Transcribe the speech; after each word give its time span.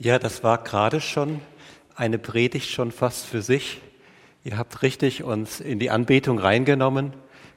Ja, 0.00 0.20
das 0.20 0.44
war 0.44 0.58
gerade 0.58 1.00
schon 1.00 1.40
eine 1.96 2.18
Predigt 2.18 2.70
schon 2.70 2.92
fast 2.92 3.26
für 3.26 3.42
sich. 3.42 3.80
Ihr 4.44 4.56
habt 4.56 4.82
richtig 4.82 5.24
uns 5.24 5.58
in 5.58 5.80
die 5.80 5.90
Anbetung 5.90 6.38
reingenommen, 6.38 7.14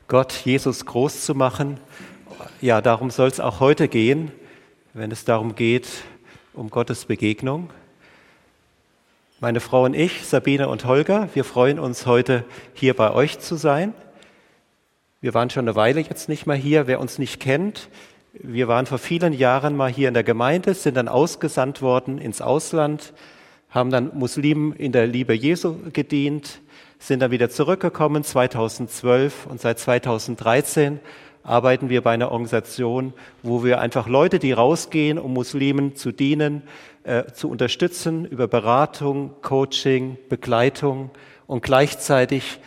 Gott, 0.07 0.33
Jesus 0.33 0.87
groß 0.87 1.23
zu 1.23 1.35
machen. 1.35 1.79
Ja, 2.59 2.81
darum 2.81 3.11
soll 3.11 3.27
es 3.27 3.39
auch 3.39 3.59
heute 3.59 3.87
gehen, 3.87 4.31
wenn 4.95 5.11
es 5.11 5.23
darum 5.23 5.53
geht, 5.53 5.87
um 6.53 6.71
Gottes 6.71 7.05
Begegnung. 7.05 7.69
Meine 9.39 9.59
Frau 9.59 9.85
und 9.85 9.93
ich, 9.93 10.25
Sabine 10.25 10.67
und 10.67 10.85
Holger, 10.85 11.29
wir 11.35 11.43
freuen 11.43 11.77
uns 11.77 12.07
heute 12.07 12.43
hier 12.73 12.95
bei 12.95 13.13
euch 13.13 13.37
zu 13.37 13.55
sein. 13.55 13.93
Wir 15.21 15.35
waren 15.35 15.51
schon 15.51 15.65
eine 15.65 15.75
Weile 15.75 15.99
jetzt 15.99 16.27
nicht 16.27 16.47
mehr 16.47 16.55
hier. 16.55 16.87
Wer 16.87 17.01
uns 17.01 17.19
nicht 17.19 17.39
kennt, 17.39 17.87
wir 18.33 18.67
waren 18.67 18.85
vor 18.85 18.97
vielen 18.97 19.33
Jahren 19.33 19.75
mal 19.75 19.91
hier 19.91 20.07
in 20.07 20.13
der 20.13 20.23
Gemeinde, 20.23 20.73
sind 20.73 20.95
dann 20.95 21.09
ausgesandt 21.09 21.81
worden 21.81 22.17
ins 22.17 22.41
Ausland, 22.41 23.13
haben 23.69 23.91
dann 23.91 24.11
Muslimen 24.17 24.73
in 24.73 24.93
der 24.93 25.05
Liebe 25.05 25.33
Jesu 25.33 25.75
gedient, 25.91 26.61
sind 26.97 27.19
dann 27.19 27.31
wieder 27.31 27.49
zurückgekommen 27.49 28.23
2012 28.23 29.47
und 29.47 29.59
seit 29.59 29.79
2013 29.79 30.99
arbeiten 31.43 31.89
wir 31.89 32.01
bei 32.01 32.11
einer 32.11 32.31
Organisation, 32.31 33.13
wo 33.43 33.63
wir 33.63 33.81
einfach 33.81 34.07
Leute, 34.07 34.39
die 34.39 34.51
rausgehen, 34.53 35.17
um 35.17 35.33
Muslimen 35.33 35.95
zu 35.95 36.11
dienen, 36.11 36.61
äh, 37.03 37.25
zu 37.33 37.49
unterstützen 37.49 38.25
über 38.25 38.47
Beratung, 38.47 39.33
Coaching, 39.41 40.17
Begleitung 40.29 41.09
und 41.47 41.63
gleichzeitig 41.63 42.59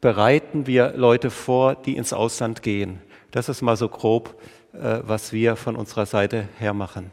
bereiten 0.00 0.66
wir 0.66 0.94
Leute 0.96 1.30
vor, 1.30 1.76
die 1.76 1.96
ins 1.96 2.12
Ausland 2.12 2.62
gehen. 2.62 3.00
Das 3.30 3.48
ist 3.48 3.62
mal 3.62 3.76
so 3.76 3.88
grob 3.88 4.34
was 4.72 5.32
wir 5.32 5.56
von 5.56 5.76
unserer 5.76 6.06
Seite 6.06 6.48
her 6.58 6.74
machen. 6.74 7.10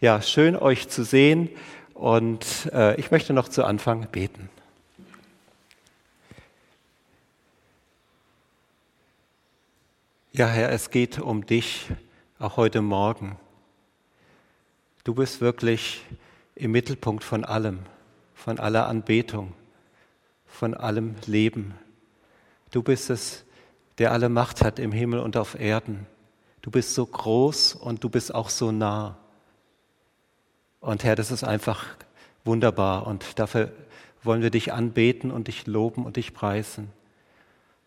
Ja, 0.00 0.20
schön 0.20 0.56
euch 0.56 0.88
zu 0.88 1.04
sehen 1.04 1.48
und 1.94 2.70
äh, 2.72 3.00
ich 3.00 3.10
möchte 3.10 3.32
noch 3.32 3.48
zu 3.48 3.64
Anfang 3.64 4.08
beten. 4.08 4.50
Ja, 10.32 10.48
Herr, 10.48 10.70
es 10.70 10.90
geht 10.90 11.18
um 11.18 11.46
dich 11.46 11.86
auch 12.38 12.58
heute 12.58 12.82
Morgen. 12.82 13.38
Du 15.04 15.14
bist 15.14 15.40
wirklich 15.40 16.02
im 16.54 16.72
Mittelpunkt 16.72 17.24
von 17.24 17.42
allem, 17.42 17.78
von 18.34 18.58
aller 18.58 18.86
Anbetung, 18.86 19.54
von 20.46 20.74
allem 20.74 21.14
Leben. 21.24 21.74
Du 22.70 22.82
bist 22.82 23.08
es, 23.08 23.46
der 23.96 24.12
alle 24.12 24.28
Macht 24.28 24.62
hat 24.62 24.78
im 24.78 24.92
Himmel 24.92 25.20
und 25.20 25.38
auf 25.38 25.58
Erden. 25.58 26.06
Du 26.66 26.72
bist 26.72 26.94
so 26.94 27.06
groß 27.06 27.76
und 27.76 28.02
du 28.02 28.08
bist 28.08 28.34
auch 28.34 28.50
so 28.50 28.72
nah. 28.72 29.16
Und 30.80 31.04
Herr, 31.04 31.14
das 31.14 31.30
ist 31.30 31.44
einfach 31.44 31.86
wunderbar 32.44 33.06
und 33.06 33.38
dafür 33.38 33.70
wollen 34.24 34.42
wir 34.42 34.50
dich 34.50 34.72
anbeten 34.72 35.30
und 35.30 35.46
dich 35.46 35.68
loben 35.68 36.04
und 36.04 36.16
dich 36.16 36.34
preisen. 36.34 36.90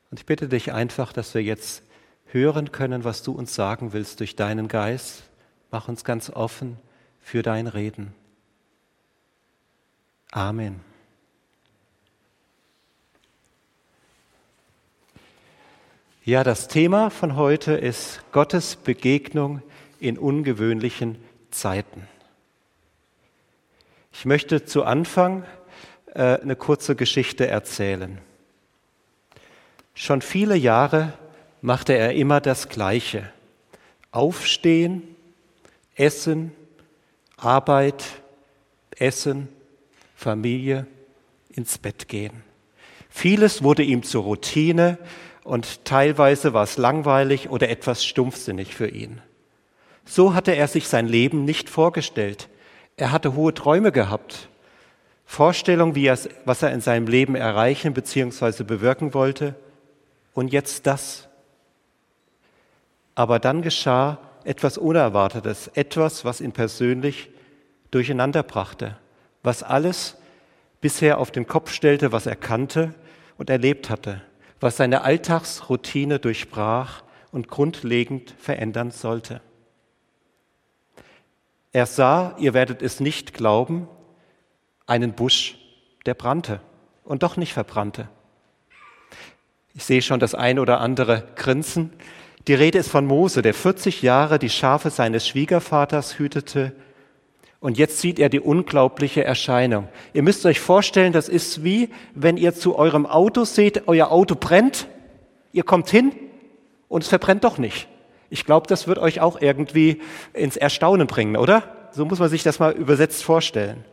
Und 0.09 0.21
ich 0.21 0.25
bitte 0.25 0.47
dich 0.47 0.71
einfach, 0.71 1.11
dass 1.11 1.33
wir 1.33 1.43
jetzt 1.43 1.83
hören 2.27 2.71
können, 2.71 3.03
was 3.03 3.21
du 3.21 3.33
uns 3.33 3.53
sagen 3.53 3.91
willst 3.91 4.21
durch 4.21 4.37
deinen 4.37 4.69
Geist. 4.69 5.23
Mach 5.71 5.89
uns 5.89 6.05
ganz 6.05 6.29
offen 6.29 6.77
für 7.19 7.43
dein 7.43 7.67
Reden. 7.67 8.13
Amen. 10.31 10.88
Ja, 16.29 16.43
das 16.43 16.67
Thema 16.67 17.09
von 17.09 17.35
heute 17.35 17.71
ist 17.71 18.21
Gottes 18.31 18.75
Begegnung 18.75 19.63
in 19.99 20.19
ungewöhnlichen 20.19 21.17
Zeiten. 21.49 22.07
Ich 24.13 24.25
möchte 24.25 24.63
zu 24.63 24.83
Anfang 24.83 25.43
äh, 26.13 26.39
eine 26.39 26.55
kurze 26.55 26.95
Geschichte 26.95 27.47
erzählen. 27.47 28.19
Schon 29.95 30.21
viele 30.21 30.55
Jahre 30.55 31.13
machte 31.63 31.93
er 31.93 32.13
immer 32.13 32.41
das 32.41 32.69
Gleiche. 32.69 33.31
Aufstehen, 34.11 35.01
Essen, 35.95 36.51
Arbeit, 37.37 38.03
Essen, 38.99 39.47
Familie, 40.15 40.85
ins 41.49 41.79
Bett 41.79 42.07
gehen. 42.07 42.43
Vieles 43.09 43.63
wurde 43.63 43.81
ihm 43.81 44.03
zur 44.03 44.25
Routine, 44.25 44.99
und 45.49 45.83
teilweise 45.83 46.53
war 46.53 46.63
es 46.63 46.77
langweilig 46.77 47.49
oder 47.49 47.69
etwas 47.69 48.05
stumpfsinnig 48.05 48.75
für 48.75 48.87
ihn. 48.87 49.19
So 50.05 50.35
hatte 50.35 50.55
er 50.55 50.67
sich 50.67 50.87
sein 50.87 51.07
Leben 51.07 51.43
nicht 51.43 51.71
vorgestellt. 51.71 52.49
Er 52.97 53.11
hatte 53.11 53.33
hohe 53.33 53.51
Träume 53.55 53.91
gehabt, 53.91 54.47
Vorstellungen, 55.25 55.95
wie 55.95 56.05
er, 56.05 56.19
was 56.45 56.61
er 56.61 56.71
in 56.71 56.81
seinem 56.81 57.07
Leben 57.07 57.33
erreichen 57.33 57.95
bzw. 57.95 58.63
bewirken 58.63 59.15
wollte. 59.15 59.55
Und 60.35 60.53
jetzt 60.53 60.85
das. 60.85 61.27
Aber 63.15 63.39
dann 63.39 63.63
geschah 63.63 64.19
etwas 64.43 64.77
Unerwartetes, 64.77 65.69
etwas, 65.73 66.25
was 66.25 66.41
ihn 66.41 66.51
persönlich 66.51 67.31
durcheinander 67.89 68.43
brachte, 68.43 68.97
was 69.41 69.63
alles 69.63 70.15
bisher 70.79 71.17
auf 71.17 71.31
den 71.31 71.47
Kopf 71.47 71.71
stellte, 71.71 72.11
was 72.11 72.27
er 72.27 72.35
kannte 72.35 72.93
und 73.39 73.49
erlebt 73.49 73.89
hatte 73.89 74.21
was 74.59 74.77
seine 74.77 75.03
Alltagsroutine 75.03 76.19
durchbrach 76.19 77.03
und 77.31 77.47
grundlegend 77.47 78.33
verändern 78.37 78.91
sollte. 78.91 79.41
Er 81.71 81.85
sah, 81.85 82.35
ihr 82.39 82.53
werdet 82.53 82.81
es 82.81 82.99
nicht 82.99 83.33
glauben, 83.33 83.87
einen 84.87 85.13
Busch, 85.13 85.57
der 86.05 86.15
brannte 86.15 86.61
und 87.03 87.23
doch 87.23 87.37
nicht 87.37 87.53
verbrannte. 87.53 88.09
Ich 89.75 89.85
sehe 89.85 90.01
schon 90.01 90.19
das 90.19 90.33
ein 90.33 90.57
oder 90.57 90.81
andere 90.81 91.27
Grinsen. 91.35 91.93
Die 92.47 92.55
Rede 92.55 92.79
ist 92.79 92.89
von 92.89 93.05
Mose, 93.05 93.41
der 93.41 93.53
40 93.53 94.01
Jahre 94.01 94.39
die 94.39 94.49
Schafe 94.49 94.89
seines 94.89 95.27
Schwiegervaters 95.27 96.17
hütete 96.17 96.73
und 97.59 97.77
jetzt 97.77 97.99
sieht 97.99 98.19
er 98.19 98.29
die 98.29 98.39
unglaubliche 98.39 99.23
Erscheinung. 99.23 99.87
Ihr 100.13 100.23
müsst 100.23 100.45
euch 100.45 100.59
vorstellen, 100.59 101.11
das 101.11 101.27
ist 101.27 101.63
wie, 101.63 101.89
wenn 102.15 102.37
ihr 102.37 102.53
zu 102.53 102.77
eurem 102.77 103.05
Auto 103.05 103.43
seht, 103.43 103.87
euer 103.87 104.11
Auto 104.11 104.35
brennt, 104.35 104.87
ihr 105.51 105.63
kommt 105.63 105.89
hin 105.89 106.13
und 106.87 107.03
es 107.03 107.09
verbrennt 107.09 107.43
doch 107.43 107.57
nicht. 107.57 107.87
Ich 108.29 108.45
glaube, 108.45 108.67
das 108.67 108.87
wird 108.87 108.99
euch 108.99 109.21
auch 109.21 109.41
irgendwie 109.41 110.01
ins 110.33 110.55
Erstaunen 110.55 111.07
bringen, 111.07 111.35
oder? 111.35 111.63
So 111.91 112.05
muss 112.05 112.19
man 112.19 112.29
sich 112.29 112.43
das 112.43 112.59
mal 112.59 112.71
übersetzt 112.71 113.23
vorstellen. 113.23 113.83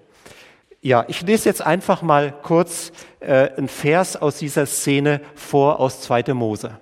Ja, 0.82 1.04
ich 1.08 1.22
lese 1.22 1.48
jetzt 1.48 1.62
einfach 1.62 2.02
mal 2.02 2.32
kurz 2.42 2.92
äh, 3.20 3.48
einen 3.56 3.68
Vers 3.68 4.14
aus 4.16 4.38
dieser 4.38 4.66
Szene 4.66 5.20
vor 5.34 5.80
aus 5.80 6.02
2. 6.02 6.34
Mose. 6.34 6.78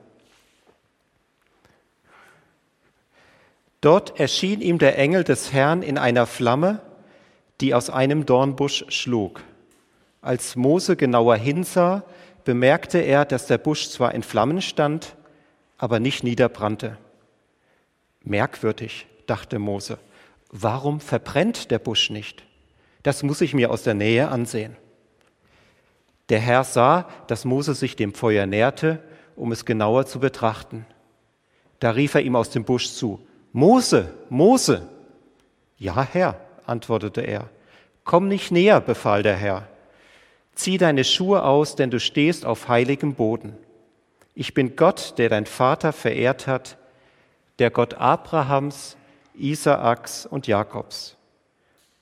Dort 3.85 4.19
erschien 4.19 4.63
ihm 4.63 4.79
der 4.79 4.97
Engel 4.97 5.25
des 5.25 5.53
Herrn 5.53 5.83
in 5.83 5.99
einer 5.99 6.25
Flamme, 6.25 6.81
die 7.61 7.75
aus 7.75 7.91
einem 7.91 8.25
Dornbusch 8.25 8.87
schlug. 8.89 9.43
Als 10.23 10.57
Mose 10.57 10.97
genauer 10.97 11.37
hinsah, 11.37 12.03
bemerkte 12.45 13.01
er, 13.01 13.27
dass 13.27 13.47
der 13.47 13.59
Busch 13.59 13.91
zwar 13.91 14.15
in 14.15 14.23
Flammen 14.23 14.63
stand, 14.63 15.17
aber 15.77 16.01
nicht 16.01 16.25
niederbrannte. 16.25 16.97
Merkwürdig, 18.23 19.07
dachte 19.27 19.59
Mose, 19.59 19.99
warum 20.51 20.99
verbrennt 20.99 21.71
der 21.71 21.79
Busch 21.79 22.09
nicht? 22.09 22.43
Das 23.03 23.23
muss 23.23 23.43
ich 23.43 23.53
mir 23.53 23.71
aus 23.71 23.83
der 23.83 23.93
Nähe 23.93 24.29
ansehen. 24.29 24.79
Der 26.31 26.41
Herr 26.41 26.65
sah, 26.65 27.07
dass 27.27 27.45
Mose 27.45 27.75
sich 27.75 27.97
dem 27.97 28.15
Feuer 28.15 28.47
näherte, 28.47 29.03
um 29.37 29.53
es 29.53 29.67
genauer 29.67 30.07
zu 30.07 30.21
betrachten. 30.21 30.87
Da 31.81 31.91
rief 31.91 32.15
er 32.15 32.23
ihm 32.23 32.35
aus 32.35 32.49
dem 32.49 32.65
Busch 32.65 32.89
zu, 32.89 33.21
Mose, 33.57 34.13
Mose. 34.31 34.83
Ja, 35.79 36.03
Herr, 36.03 36.41
antwortete 36.67 37.21
er. 37.21 37.49
Komm 38.03 38.27
nicht 38.27 38.51
näher, 38.51 38.81
befahl 38.81 39.23
der 39.23 39.37
Herr. 39.37 39.69
Zieh 40.57 40.77
deine 40.77 41.05
Schuhe 41.05 41.45
aus, 41.45 41.77
denn 41.77 41.89
du 41.89 42.01
stehst 42.01 42.45
auf 42.45 42.67
heiligem 42.67 43.15
Boden. 43.15 43.57
Ich 44.35 44.55
bin 44.55 44.75
Gott, 44.75 45.15
der 45.19 45.29
dein 45.29 45.47
Vater 45.47 45.93
verehrt 45.93 46.49
hat, 46.49 46.79
der 47.61 47.71
Gott 47.71 47.95
Abrahams, 47.95 48.97
Isaaks 49.35 50.27
und 50.27 50.49
Jakobs. 50.49 51.17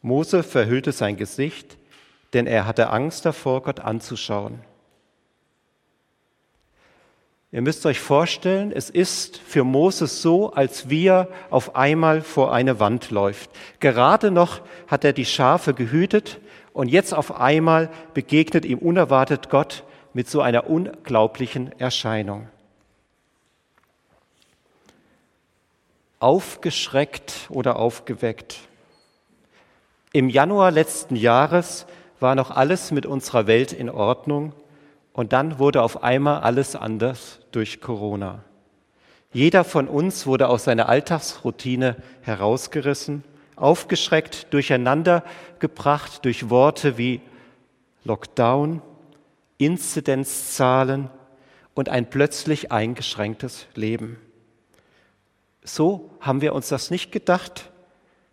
Mose 0.00 0.42
verhüllte 0.44 0.92
sein 0.92 1.18
Gesicht, 1.18 1.76
denn 2.32 2.46
er 2.46 2.66
hatte 2.66 2.88
Angst 2.88 3.26
davor, 3.26 3.62
Gott 3.62 3.78
anzuschauen. 3.78 4.60
Ihr 7.54 7.60
müsst 7.60 7.84
euch 7.84 8.00
vorstellen, 8.00 8.72
es 8.72 8.88
ist 8.88 9.36
für 9.36 9.62
Moses 9.62 10.22
so, 10.22 10.54
als 10.54 10.88
wie 10.88 11.08
er 11.08 11.28
auf 11.50 11.76
einmal 11.76 12.22
vor 12.22 12.50
eine 12.50 12.80
Wand 12.80 13.10
läuft. 13.10 13.50
Gerade 13.78 14.30
noch 14.30 14.62
hat 14.86 15.04
er 15.04 15.12
die 15.12 15.26
Schafe 15.26 15.74
gehütet 15.74 16.40
und 16.72 16.88
jetzt 16.88 17.12
auf 17.12 17.38
einmal 17.38 17.90
begegnet 18.14 18.64
ihm 18.64 18.78
unerwartet 18.78 19.50
Gott 19.50 19.84
mit 20.14 20.30
so 20.30 20.40
einer 20.40 20.70
unglaublichen 20.70 21.78
Erscheinung. 21.78 22.48
Aufgeschreckt 26.20 27.50
oder 27.50 27.76
aufgeweckt. 27.76 28.60
Im 30.14 30.30
Januar 30.30 30.70
letzten 30.70 31.16
Jahres 31.16 31.84
war 32.18 32.34
noch 32.34 32.50
alles 32.50 32.92
mit 32.92 33.04
unserer 33.04 33.46
Welt 33.46 33.74
in 33.74 33.90
Ordnung 33.90 34.54
und 35.12 35.32
dann 35.32 35.58
wurde 35.58 35.82
auf 35.82 36.02
einmal 36.02 36.40
alles 36.40 36.74
anders 36.76 37.40
durch 37.50 37.80
Corona. 37.80 38.44
Jeder 39.32 39.64
von 39.64 39.88
uns 39.88 40.26
wurde 40.26 40.48
aus 40.48 40.64
seiner 40.64 40.88
Alltagsroutine 40.88 41.96
herausgerissen, 42.20 43.24
aufgeschreckt, 43.56 44.52
durcheinander 44.52 45.24
gebracht 45.58 46.24
durch 46.24 46.50
Worte 46.50 46.98
wie 46.98 47.20
Lockdown, 48.04 48.82
Inzidenzzahlen 49.58 51.08
und 51.74 51.88
ein 51.88 52.10
plötzlich 52.10 52.72
eingeschränktes 52.72 53.66
Leben. 53.74 54.18
So 55.62 56.10
haben 56.20 56.40
wir 56.40 56.54
uns 56.54 56.68
das 56.68 56.90
nicht 56.90 57.12
gedacht. 57.12 57.70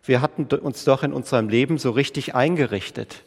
Wir 0.02 0.20
hatten 0.20 0.44
uns 0.56 0.84
doch 0.84 1.02
in 1.02 1.12
unserem 1.12 1.48
Leben 1.48 1.78
so 1.78 1.90
richtig 1.90 2.34
eingerichtet. 2.34 3.22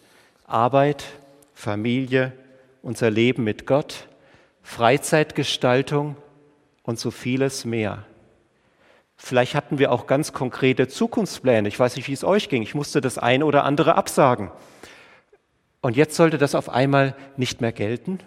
Arbeit, 0.45 1.05
Familie, 1.53 2.33
unser 2.83 3.09
Leben 3.09 3.43
mit 3.43 3.65
Gott, 3.65 4.07
Freizeitgestaltung 4.61 6.15
und 6.83 6.99
so 6.99 7.09
vieles 7.09 7.65
mehr. 7.65 8.05
Vielleicht 9.15 9.55
hatten 9.55 9.79
wir 9.79 9.91
auch 9.91 10.05
ganz 10.05 10.33
konkrete 10.33 10.87
Zukunftspläne. 10.87 11.67
Ich 11.69 11.79
weiß 11.79 11.95
nicht, 11.95 12.07
wie 12.07 12.13
es 12.13 12.25
euch 12.25 12.49
ging. 12.49 12.61
Ich 12.61 12.75
musste 12.75 12.99
das 12.99 13.17
eine 13.17 13.45
oder 13.45 13.63
andere 13.63 13.95
absagen. 13.95 14.51
Und 15.81 15.95
jetzt 15.95 16.15
sollte 16.15 16.37
das 16.37 16.55
auf 16.55 16.69
einmal 16.69 17.15
nicht 17.37 17.61
mehr 17.61 17.71
gelten? 17.71 18.19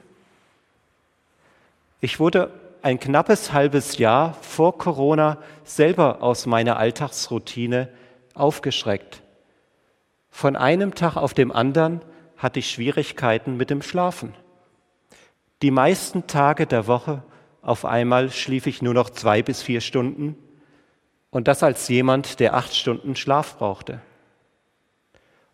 Ich 2.00 2.19
wurde 2.19 2.50
ein 2.82 2.99
knappes 2.99 3.52
halbes 3.52 3.99
Jahr 3.99 4.35
vor 4.41 4.79
Corona 4.79 5.38
selber 5.64 6.23
aus 6.23 6.47
meiner 6.47 6.79
Alltagsroutine 6.79 7.88
aufgeschreckt. 8.35 9.23
Von 10.31 10.56
einem 10.56 10.94
Tag 10.94 11.17
auf 11.17 11.35
dem 11.35 11.52
anderen 11.52 12.00
hatte 12.37 12.61
ich 12.61 12.70
Schwierigkeiten 12.70 13.56
mit 13.56 13.70
dem 13.70 13.82
Schlafen. 13.82 14.35
Die 15.62 15.70
meisten 15.70 16.26
Tage 16.26 16.67
der 16.67 16.87
Woche 16.87 17.23
auf 17.62 17.85
einmal 17.85 18.31
schlief 18.31 18.67
ich 18.67 18.82
nur 18.82 18.94
noch 18.94 19.11
zwei 19.11 19.43
bis 19.43 19.62
vier 19.62 19.81
Stunden 19.81 20.37
und 21.31 21.49
das 21.49 21.62
als 21.62 21.88
jemand, 21.88 22.41
der 22.41 22.55
acht 22.55 22.75
Stunden 22.75 23.17
Schlaf 23.17 23.58
brauchte. 23.58 24.00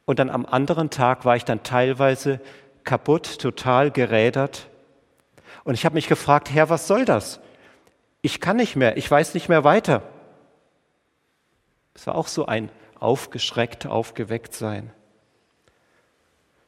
Und 0.05 0.19
dann 0.19 0.31
am 0.31 0.45
anderen 0.45 0.91
Tag 0.91 1.25
war 1.25 1.37
ich 1.37 1.45
dann 1.45 1.63
teilweise 1.63 2.41
kaputt, 2.85 3.39
total 3.39 3.91
gerädert. 3.91 4.69
Und 5.65 5.75
ich 5.75 5.85
habe 5.85 5.95
mich 5.95 6.09
gefragt, 6.09 6.51
Herr, 6.53 6.69
was 6.69 6.87
soll 6.87 7.05
das? 7.05 7.41
Ich 8.21 8.41
kann 8.41 8.57
nicht 8.57 8.77
mehr, 8.77 8.97
ich 8.97 9.11
weiß 9.11 9.35
nicht 9.35 9.49
mehr 9.49 9.65
weiter. 9.65 10.03
Es 11.95 12.07
war 12.07 12.17
auch 12.17 12.27
so 12.27 12.47
ein 12.47 12.71
aufgeschreckt, 12.99 13.87
aufgeweckt 13.87 14.55
sein. 14.55 14.91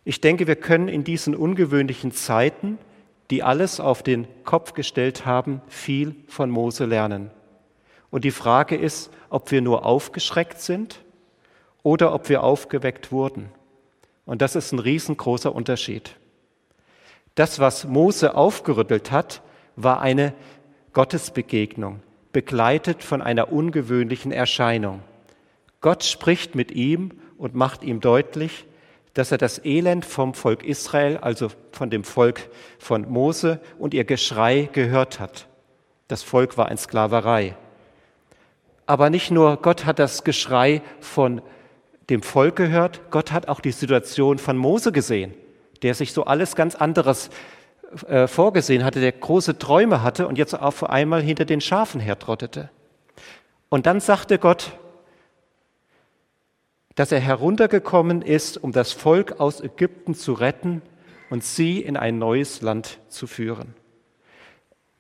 Ich 0.05 0.21
denke, 0.21 0.47
wir 0.47 0.57
können 0.57 0.89
in 0.89 1.03
diesen 1.03 1.35
ungewöhnlichen 1.35 2.13
Zeiten 2.13 2.79
die 3.31 3.43
alles 3.43 3.81
auf 3.81 4.03
den 4.03 4.27
Kopf 4.45 4.75
gestellt 4.75 5.27
haben, 5.27 5.61
viel 5.69 6.15
von 6.29 6.51
Mose 6.51 6.85
lernen. 6.85 7.31
Und 8.11 8.25
die 8.25 8.31
Frage 8.31 8.77
ist, 8.77 9.11
ob 9.31 9.51
wir 9.51 9.61
nur 9.61 9.85
aufgeschreckt 9.85 10.61
sind 10.61 11.01
oder 11.83 12.15
ob 12.15 12.29
wir 12.29 12.43
aufgeweckt 12.43 13.11
wurden. 13.11 13.49
Und 14.27 14.43
das 14.43 14.57
ist 14.57 14.73
ein 14.73 14.79
riesengroßer 14.79 15.55
Unterschied. 15.55 16.17
Das, 17.35 17.59
was 17.59 17.85
Mose 17.85 18.37
aufgerüttelt 18.37 19.11
hat, 19.11 19.43
war 19.77 20.01
eine 20.01 20.35
Gottesbegegnung, 20.93 22.01
begleitet 22.33 23.03
von 23.03 23.21
einer 23.21 23.53
ungewöhnlichen 23.53 24.31
Erscheinung. 24.31 25.03
Gott 25.81 26.05
spricht 26.05 26.55
mit 26.55 26.71
ihm 26.71 27.11
und 27.37 27.55
macht 27.55 27.83
ihm 27.83 28.01
deutlich, 28.01 28.65
dass 29.15 29.31
er 29.31 29.39
das 29.39 29.65
Elend 29.65 30.05
vom 30.05 30.35
Volk 30.35 30.65
Israel, 30.65 31.19
also 31.19 31.49
von 31.73 31.89
dem 31.89 32.05
Volk 32.05 32.49
von 32.79 33.09
Mose 33.09 33.61
und 33.79 33.95
ihr 33.95 34.05
Geschrei 34.05 34.69
gehört 34.73 35.21
hat. 35.21 35.47
Das 36.09 36.23
Volk 36.23 36.59
war 36.59 36.71
in 36.71 36.77
Sklaverei. 36.77 37.57
Aber 38.87 39.11
nicht 39.11 39.31
nur 39.31 39.57
Gott 39.57 39.87
hat 39.87 39.99
das 39.99 40.25
Geschrei 40.25 40.83
von 41.01 41.41
dem 42.11 42.23
Volk 42.23 42.57
gehört, 42.57 43.11
Gott 43.11 43.33
hat 43.33 43.49
auch 43.49 43.61
die 43.61 43.73
Situation 43.73 44.39
von 44.39 44.59
Mose 44.59 44.93
gesehen, 44.93 45.33
der 45.83 45.95
sich 45.95 46.13
so 46.13 46.25
alles 46.25 46.55
ganz 46.55 46.75
anderes 46.75 47.31
äh, 48.09 48.27
vorgesehen 48.27 48.85
hatte, 48.85 49.01
der 49.01 49.13
große 49.13 49.59
Träume 49.59 50.03
hatte 50.03 50.27
und 50.27 50.37
jetzt 50.37 50.53
auf 50.55 50.85
einmal 50.91 51.23
hinter 51.23 51.45
den 51.45 51.61
Schafen 51.61 52.01
hertrottete. 52.01 52.69
Und 53.71 53.87
dann 53.87 54.01
sagte 54.01 54.39
Gott, 54.39 54.73
dass 56.95 57.13
er 57.13 57.21
heruntergekommen 57.21 58.23
ist, 58.23 58.63
um 58.63 58.73
das 58.73 58.93
Volk 58.93 59.41
aus 59.41 59.61
Ägypten 59.61 60.15
zu 60.15 60.33
retten 60.33 60.83
und 61.31 61.43
sie 61.43 61.81
in 61.81 61.97
ein 61.97 62.19
neues 62.19 62.63
Land 62.63 62.99
zu 63.09 63.27
führen. 63.27 63.75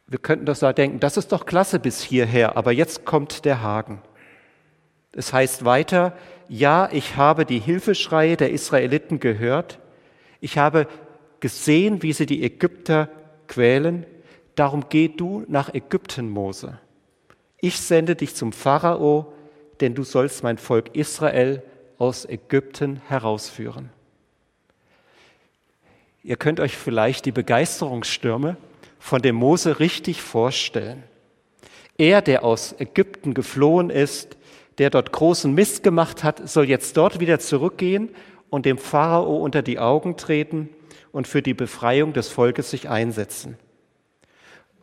Wir 0.06 0.18
könnten 0.18 0.46
doch 0.46 0.56
so 0.56 0.70
denken, 0.72 1.00
das 1.00 1.16
ist 1.16 1.32
doch 1.32 1.46
klasse 1.46 1.78
bis 1.78 2.02
hierher, 2.02 2.56
aber 2.56 2.72
jetzt 2.72 3.04
kommt 3.04 3.44
der 3.44 3.62
Haken. 3.62 4.02
Es 5.12 5.32
heißt 5.32 5.64
weiter, 5.64 6.14
ja, 6.48 6.88
ich 6.92 7.16
habe 7.16 7.46
die 7.46 7.60
Hilfeschreie 7.60 8.36
der 8.36 8.50
Israeliten 8.50 9.20
gehört, 9.20 9.78
ich 10.40 10.58
habe 10.58 10.88
gesehen, 11.40 12.02
wie 12.02 12.12
sie 12.12 12.26
die 12.26 12.42
Ägypter 12.42 13.08
quälen, 13.46 14.04
darum 14.56 14.86
geh 14.88 15.08
du 15.08 15.44
nach 15.48 15.72
Ägypten, 15.72 16.28
Mose. 16.28 16.78
Ich 17.58 17.80
sende 17.80 18.14
dich 18.14 18.34
zum 18.34 18.52
Pharao, 18.52 19.32
denn 19.80 19.94
du 19.94 20.02
sollst 20.02 20.42
mein 20.42 20.58
Volk 20.58 20.94
Israel 20.94 21.62
aus 22.04 22.26
Ägypten 22.28 23.00
herausführen. 23.08 23.88
Ihr 26.22 26.36
könnt 26.36 26.60
euch 26.60 26.76
vielleicht 26.76 27.24
die 27.24 27.32
Begeisterungsstürme 27.32 28.58
von 28.98 29.22
dem 29.22 29.36
Mose 29.36 29.80
richtig 29.80 30.20
vorstellen. 30.20 31.02
Er, 31.96 32.20
der 32.20 32.44
aus 32.44 32.74
Ägypten 32.78 33.32
geflohen 33.32 33.88
ist, 33.88 34.36
der 34.76 34.90
dort 34.90 35.12
großen 35.12 35.54
Mist 35.54 35.82
gemacht 35.82 36.22
hat, 36.24 36.46
soll 36.46 36.68
jetzt 36.68 36.98
dort 36.98 37.20
wieder 37.20 37.38
zurückgehen 37.38 38.10
und 38.50 38.66
dem 38.66 38.76
Pharao 38.76 39.38
unter 39.38 39.62
die 39.62 39.78
Augen 39.78 40.18
treten 40.18 40.68
und 41.10 41.26
für 41.26 41.40
die 41.40 41.54
Befreiung 41.54 42.12
des 42.12 42.28
Volkes 42.28 42.70
sich 42.70 42.90
einsetzen. 42.90 43.56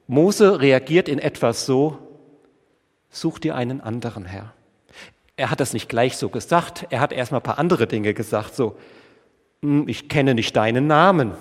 Mose 0.08 0.60
reagiert 0.60 1.08
in 1.08 1.20
etwas 1.20 1.68
so, 1.68 2.00
such 3.12 3.38
dir 3.38 3.54
einen 3.54 3.80
anderen 3.80 4.26
Herr. 4.26 4.56
Er 5.38 5.50
hat 5.50 5.60
das 5.60 5.74
nicht 5.74 5.90
gleich 5.90 6.18
so 6.18 6.30
gesagt, 6.30 6.88
er 6.90 7.00
hat 7.00 7.14
erstmal 7.14 7.40
ein 7.40 7.44
paar 7.44 7.60
andere 7.60 7.88
Dinge 7.88 8.14
gesagt, 8.14 8.56
so, 8.56 8.76
hm, 9.62 9.88
ich 9.88 10.10
kenne 10.10 10.36
nicht 10.36 10.56
deinen 10.56 10.88
Namen. 10.88 11.34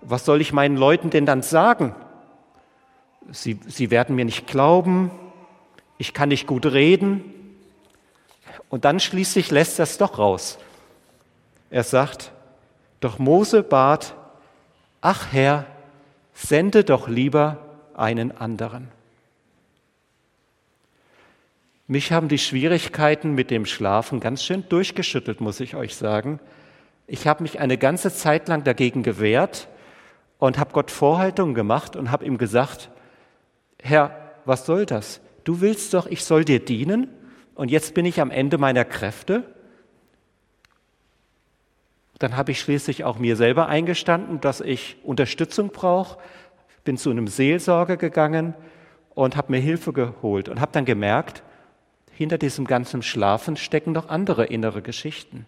Was 0.00 0.24
soll 0.24 0.40
ich 0.40 0.52
meinen 0.52 0.76
Leuten 0.76 1.10
denn 1.10 1.26
dann 1.26 1.42
sagen? 1.42 1.94
Sie, 3.30 3.60
sie 3.66 3.90
werden 3.90 4.16
mir 4.16 4.24
nicht 4.24 4.46
glauben, 4.46 5.10
ich 5.98 6.12
kann 6.12 6.30
nicht 6.30 6.46
gut 6.46 6.66
reden. 6.66 7.22
Und 8.68 8.84
dann 8.84 9.00
schließlich 9.00 9.50
lässt 9.50 9.78
er 9.78 9.84
es 9.84 9.98
doch 9.98 10.18
raus. 10.18 10.58
Er 11.70 11.84
sagt, 11.84 12.32
doch 13.00 13.18
Mose 13.18 13.62
bat, 13.62 14.14
ach 15.00 15.32
Herr, 15.32 15.66
sende 16.32 16.84
doch 16.84 17.08
lieber 17.08 17.58
einen 17.94 18.36
anderen. 18.36 18.88
Mich 21.92 22.10
haben 22.10 22.28
die 22.28 22.38
Schwierigkeiten 22.38 23.34
mit 23.34 23.50
dem 23.50 23.66
Schlafen 23.66 24.18
ganz 24.18 24.42
schön 24.42 24.66
durchgeschüttelt, 24.66 25.42
muss 25.42 25.60
ich 25.60 25.76
euch 25.76 25.94
sagen. 25.94 26.40
Ich 27.06 27.26
habe 27.26 27.42
mich 27.42 27.60
eine 27.60 27.76
ganze 27.76 28.10
Zeit 28.10 28.48
lang 28.48 28.64
dagegen 28.64 29.02
gewehrt 29.02 29.68
und 30.38 30.58
habe 30.58 30.72
Gott 30.72 30.90
Vorhaltungen 30.90 31.52
gemacht 31.52 31.94
und 31.94 32.10
habe 32.10 32.24
ihm 32.24 32.38
gesagt, 32.38 32.88
Herr, 33.78 34.16
was 34.46 34.64
soll 34.64 34.86
das? 34.86 35.20
Du 35.44 35.60
willst 35.60 35.92
doch, 35.92 36.06
ich 36.06 36.24
soll 36.24 36.46
dir 36.46 36.64
dienen 36.64 37.08
und 37.56 37.70
jetzt 37.70 37.92
bin 37.92 38.06
ich 38.06 38.22
am 38.22 38.30
Ende 38.30 38.56
meiner 38.56 38.86
Kräfte. 38.86 39.42
Dann 42.18 42.38
habe 42.38 42.52
ich 42.52 42.60
schließlich 42.60 43.04
auch 43.04 43.18
mir 43.18 43.36
selber 43.36 43.68
eingestanden, 43.68 44.40
dass 44.40 44.62
ich 44.62 44.96
Unterstützung 45.02 45.68
brauche, 45.68 46.18
bin 46.84 46.96
zu 46.96 47.10
einem 47.10 47.28
Seelsorger 47.28 47.98
gegangen 47.98 48.54
und 49.14 49.36
habe 49.36 49.52
mir 49.52 49.60
Hilfe 49.60 49.92
geholt 49.92 50.48
und 50.48 50.58
habe 50.58 50.72
dann 50.72 50.86
gemerkt, 50.86 51.42
hinter 52.12 52.38
diesem 52.38 52.66
ganzen 52.66 53.02
Schlafen 53.02 53.56
stecken 53.56 53.92
noch 53.92 54.08
andere 54.08 54.46
innere 54.46 54.82
Geschichten. 54.82 55.46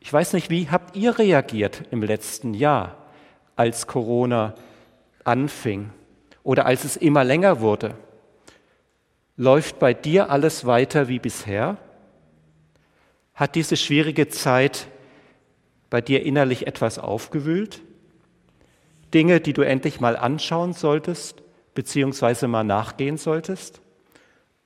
Ich 0.00 0.12
weiß 0.12 0.34
nicht, 0.34 0.50
wie 0.50 0.70
habt 0.70 0.96
ihr 0.96 1.18
reagiert 1.18 1.82
im 1.90 2.02
letzten 2.02 2.54
Jahr, 2.54 2.96
als 3.56 3.86
Corona 3.86 4.54
anfing 5.24 5.90
oder 6.44 6.66
als 6.66 6.84
es 6.84 6.96
immer 6.96 7.24
länger 7.24 7.60
wurde? 7.60 7.94
Läuft 9.36 9.78
bei 9.78 9.94
dir 9.94 10.30
alles 10.30 10.64
weiter 10.64 11.08
wie 11.08 11.18
bisher? 11.18 11.76
Hat 13.34 13.54
diese 13.54 13.76
schwierige 13.76 14.28
Zeit 14.28 14.86
bei 15.90 16.00
dir 16.00 16.24
innerlich 16.24 16.66
etwas 16.66 16.98
aufgewühlt? 16.98 17.82
Dinge, 19.12 19.40
die 19.40 19.52
du 19.52 19.62
endlich 19.62 20.00
mal 20.00 20.16
anschauen 20.16 20.72
solltest, 20.72 21.42
beziehungsweise 21.74 22.48
mal 22.48 22.64
nachgehen 22.64 23.18
solltest? 23.18 23.80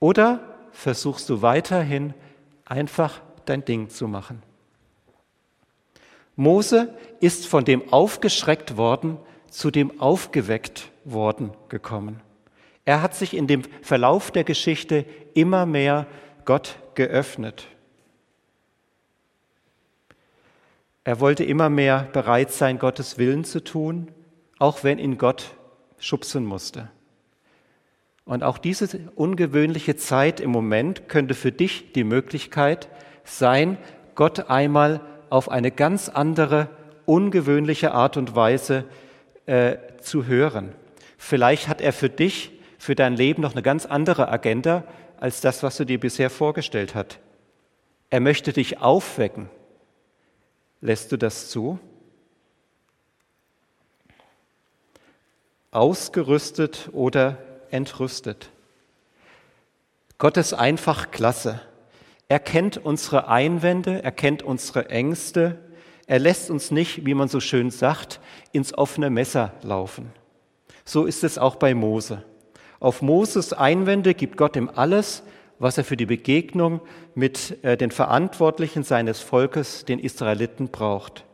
Oder 0.01 0.41
versuchst 0.71 1.29
du 1.29 1.41
weiterhin 1.41 2.13
einfach 2.65 3.21
dein 3.45 3.63
Ding 3.63 3.89
zu 3.89 4.07
machen. 4.07 4.41
Mose 6.35 6.93
ist 7.19 7.45
von 7.45 7.63
dem 7.63 7.93
aufgeschreckt 7.93 8.77
worden 8.77 9.17
zu 9.49 9.69
dem 9.69 9.99
aufgeweckt 9.99 10.89
worden 11.03 11.51
gekommen. 11.69 12.21
Er 12.83 13.01
hat 13.01 13.13
sich 13.13 13.35
in 13.35 13.47
dem 13.47 13.63
Verlauf 13.83 14.31
der 14.31 14.43
Geschichte 14.43 15.05
immer 15.33 15.65
mehr 15.65 16.07
Gott 16.45 16.79
geöffnet. 16.95 17.67
Er 21.03 21.19
wollte 21.19 21.43
immer 21.43 21.69
mehr 21.69 22.09
bereit 22.13 22.51
sein, 22.51 22.79
Gottes 22.79 23.17
Willen 23.17 23.43
zu 23.43 23.63
tun, 23.63 24.11
auch 24.57 24.83
wenn 24.83 24.97
ihn 24.97 25.17
Gott 25.17 25.53
schubsen 25.99 26.45
musste. 26.45 26.89
Und 28.25 28.43
auch 28.43 28.57
diese 28.57 29.11
ungewöhnliche 29.15 29.95
Zeit 29.95 30.39
im 30.39 30.51
Moment 30.51 31.09
könnte 31.09 31.33
für 31.33 31.51
dich 31.51 31.93
die 31.93 32.03
Möglichkeit 32.03 32.89
sein, 33.23 33.77
Gott 34.15 34.49
einmal 34.49 35.01
auf 35.29 35.49
eine 35.49 35.71
ganz 35.71 36.09
andere, 36.09 36.69
ungewöhnliche 37.05 37.93
Art 37.93 38.17
und 38.17 38.35
Weise 38.35 38.85
äh, 39.45 39.77
zu 40.01 40.25
hören. 40.25 40.73
Vielleicht 41.17 41.67
hat 41.67 41.81
er 41.81 41.93
für 41.93 42.09
dich, 42.09 42.51
für 42.77 42.95
dein 42.95 43.15
Leben 43.15 43.41
noch 43.41 43.53
eine 43.53 43.61
ganz 43.61 43.85
andere 43.85 44.29
Agenda 44.29 44.83
als 45.19 45.41
das, 45.41 45.63
was 45.63 45.77
du 45.77 45.85
dir 45.85 45.99
bisher 45.99 46.29
vorgestellt 46.29 46.95
hast. 46.95 47.19
Er 48.09 48.19
möchte 48.19 48.53
dich 48.53 48.79
aufwecken. 48.79 49.49
Lässt 50.81 51.11
du 51.11 51.17
das 51.17 51.49
zu? 51.49 51.79
Ausgerüstet 55.69 56.89
oder 56.91 57.37
entrüstet. 57.71 58.49
Gott 60.17 60.37
ist 60.37 60.53
einfach 60.53 61.11
klasse. 61.11 61.61
Er 62.27 62.39
kennt 62.39 62.77
unsere 62.77 63.27
Einwände, 63.27 64.03
er 64.03 64.11
kennt 64.11 64.43
unsere 64.43 64.89
Ängste. 64.89 65.57
Er 66.07 66.19
lässt 66.19 66.49
uns 66.49 66.71
nicht, 66.71 67.05
wie 67.05 67.13
man 67.13 67.27
so 67.27 67.39
schön 67.39 67.71
sagt, 67.71 68.19
ins 68.51 68.73
offene 68.77 69.09
Messer 69.09 69.53
laufen. 69.63 70.11
So 70.85 71.05
ist 71.05 71.23
es 71.23 71.37
auch 71.37 71.55
bei 71.55 71.73
Mose. 71.73 72.23
Auf 72.79 73.01
Moses 73.01 73.53
Einwände 73.53 74.13
gibt 74.13 74.37
Gott 74.37 74.55
ihm 74.55 74.69
alles, 74.73 75.23
was 75.59 75.77
er 75.77 75.83
für 75.83 75.97
die 75.97 76.05
Begegnung 76.05 76.81
mit 77.15 77.63
äh, 77.63 77.77
den 77.77 77.91
Verantwortlichen 77.91 78.83
seines 78.83 79.19
Volkes, 79.19 79.85
den 79.85 79.99
Israeliten, 79.99 80.69
braucht. 80.69 81.25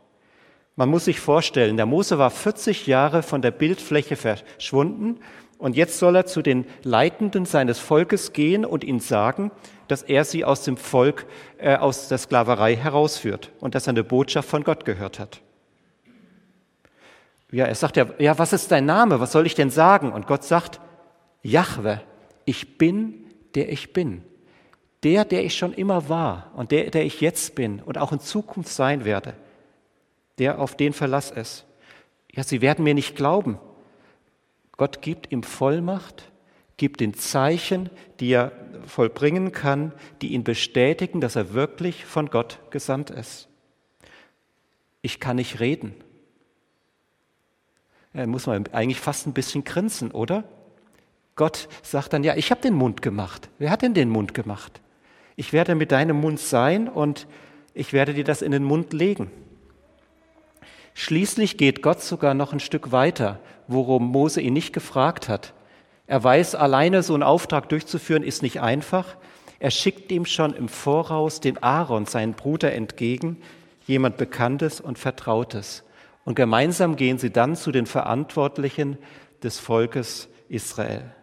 Man 0.75 0.89
muss 0.89 1.05
sich 1.05 1.19
vorstellen, 1.19 1.77
der 1.77 1.85
Mose 1.85 2.19
war 2.19 2.29
40 2.29 2.87
Jahre 2.87 3.23
von 3.23 3.41
der 3.41 3.51
Bildfläche 3.51 4.15
verschwunden 4.15 5.19
und 5.57 5.75
jetzt 5.75 5.97
soll 5.97 6.15
er 6.15 6.25
zu 6.25 6.41
den 6.41 6.65
Leitenden 6.83 7.45
seines 7.45 7.79
Volkes 7.79 8.33
gehen 8.33 8.65
und 8.65 8.83
ihnen 8.83 8.99
sagen, 8.99 9.51
dass 9.87 10.03
er 10.03 10.23
sie 10.23 10.45
aus 10.45 10.63
dem 10.63 10.77
Volk, 10.77 11.25
äh, 11.57 11.75
aus 11.75 12.09
der 12.09 12.17
Sklaverei 12.17 12.75
herausführt 12.75 13.51
und 13.59 13.73
dass 13.73 13.87
er 13.87 13.91
eine 13.91 14.03
Botschaft 14.03 14.49
von 14.49 14.63
Gott 14.63 14.85
gehört 14.85 15.19
hat. 15.19 15.41
Ja, 17.51 17.65
er 17.65 17.75
sagt 17.75 17.95
ja, 17.97 18.07
ja, 18.19 18.37
was 18.37 18.53
ist 18.53 18.71
dein 18.71 18.85
Name? 18.85 19.19
Was 19.19 19.31
soll 19.31 19.45
ich 19.45 19.55
denn 19.55 19.69
sagen? 19.69 20.11
Und 20.11 20.27
Gott 20.27 20.43
sagt, 20.43 20.81
Jahwe, 21.43 22.01
ich 22.45 22.77
bin, 22.77 23.25
der 23.55 23.69
ich 23.71 23.93
bin. 23.93 24.23
Der, 25.03 25.25
der 25.25 25.45
ich 25.45 25.55
schon 25.55 25.73
immer 25.73 26.09
war 26.09 26.51
und 26.55 26.71
der, 26.71 26.89
der 26.89 27.05
ich 27.05 27.21
jetzt 27.21 27.55
bin 27.55 27.81
und 27.81 27.97
auch 27.97 28.11
in 28.11 28.19
Zukunft 28.19 28.69
sein 28.69 29.05
werde. 29.05 29.33
Der, 30.39 30.59
auf 30.59 30.75
den 30.75 30.91
Verlass 30.91 31.31
ist. 31.31 31.65
Ja, 32.31 32.43
sie 32.43 32.61
werden 32.61 32.83
mir 32.83 32.93
nicht 32.93 33.15
glauben. 33.15 33.59
Gott 34.77 35.01
gibt 35.01 35.31
ihm 35.31 35.43
Vollmacht, 35.43 36.31
gibt 36.77 36.99
den 36.99 37.15
Zeichen, 37.15 37.89
die 38.19 38.29
er 38.29 38.51
vollbringen 38.85 39.51
kann, 39.51 39.91
die 40.21 40.33
ihn 40.33 40.43
bestätigen, 40.43 41.19
dass 41.19 41.35
er 41.35 41.53
wirklich 41.53 42.05
von 42.05 42.29
Gott 42.29 42.59
gesandt 42.69 43.09
ist. 43.09 43.47
Ich 45.01 45.19
kann 45.19 45.37
nicht 45.37 45.59
reden. 45.59 45.95
Da 48.13 48.25
muss 48.25 48.45
man 48.47 48.67
eigentlich 48.71 48.99
fast 48.99 49.27
ein 49.27 49.33
bisschen 49.33 49.63
grinsen, 49.63 50.11
oder? 50.11 50.43
Gott 51.35 51.67
sagt 51.83 52.13
dann, 52.13 52.23
ja, 52.23 52.35
ich 52.35 52.51
habe 52.51 52.61
den 52.61 52.73
Mund 52.73 53.01
gemacht. 53.01 53.49
Wer 53.59 53.69
hat 53.69 53.81
denn 53.83 53.93
den 53.93 54.09
Mund 54.09 54.33
gemacht? 54.33 54.81
Ich 55.35 55.53
werde 55.53 55.75
mit 55.75 55.91
deinem 55.91 56.19
Mund 56.19 56.39
sein 56.39 56.87
und 56.87 57.27
ich 57.75 57.93
werde 57.93 58.15
dir 58.15 58.23
das 58.23 58.41
in 58.41 58.51
den 58.51 58.63
Mund 58.63 58.91
legen. 58.91 59.31
Schließlich 60.99 61.57
geht 61.57 61.83
Gott 61.83 62.01
sogar 62.01 62.33
noch 62.33 62.53
ein 62.53 62.59
Stück 62.59 62.91
weiter, 62.91 63.39
worum 63.67 64.07
Mose 64.07 64.41
ihn 64.41 64.53
nicht 64.53 64.73
gefragt 64.73 65.29
hat. 65.29 65.53
Er 66.07 66.23
weiß, 66.23 66.55
alleine 66.55 67.03
so 67.03 67.13
einen 67.13 67.21
Auftrag 67.21 67.69
durchzuführen 67.69 68.23
ist 68.23 68.41
nicht 68.41 68.61
einfach. 68.61 69.15
Er 69.59 69.69
schickt 69.69 70.11
ihm 70.11 70.25
schon 70.25 70.55
im 70.55 70.67
Voraus 70.67 71.39
den 71.39 71.61
Aaron, 71.61 72.07
seinen 72.07 72.33
Bruder, 72.33 72.73
entgegen, 72.73 73.37
jemand 73.85 74.17
Bekanntes 74.17 74.81
und 74.81 74.97
Vertrautes. 74.97 75.83
Und 76.25 76.33
gemeinsam 76.33 76.95
gehen 76.95 77.19
sie 77.19 77.29
dann 77.29 77.55
zu 77.55 77.71
den 77.71 77.85
Verantwortlichen 77.85 78.97
des 79.43 79.59
Volkes 79.59 80.29
Israel. 80.49 81.13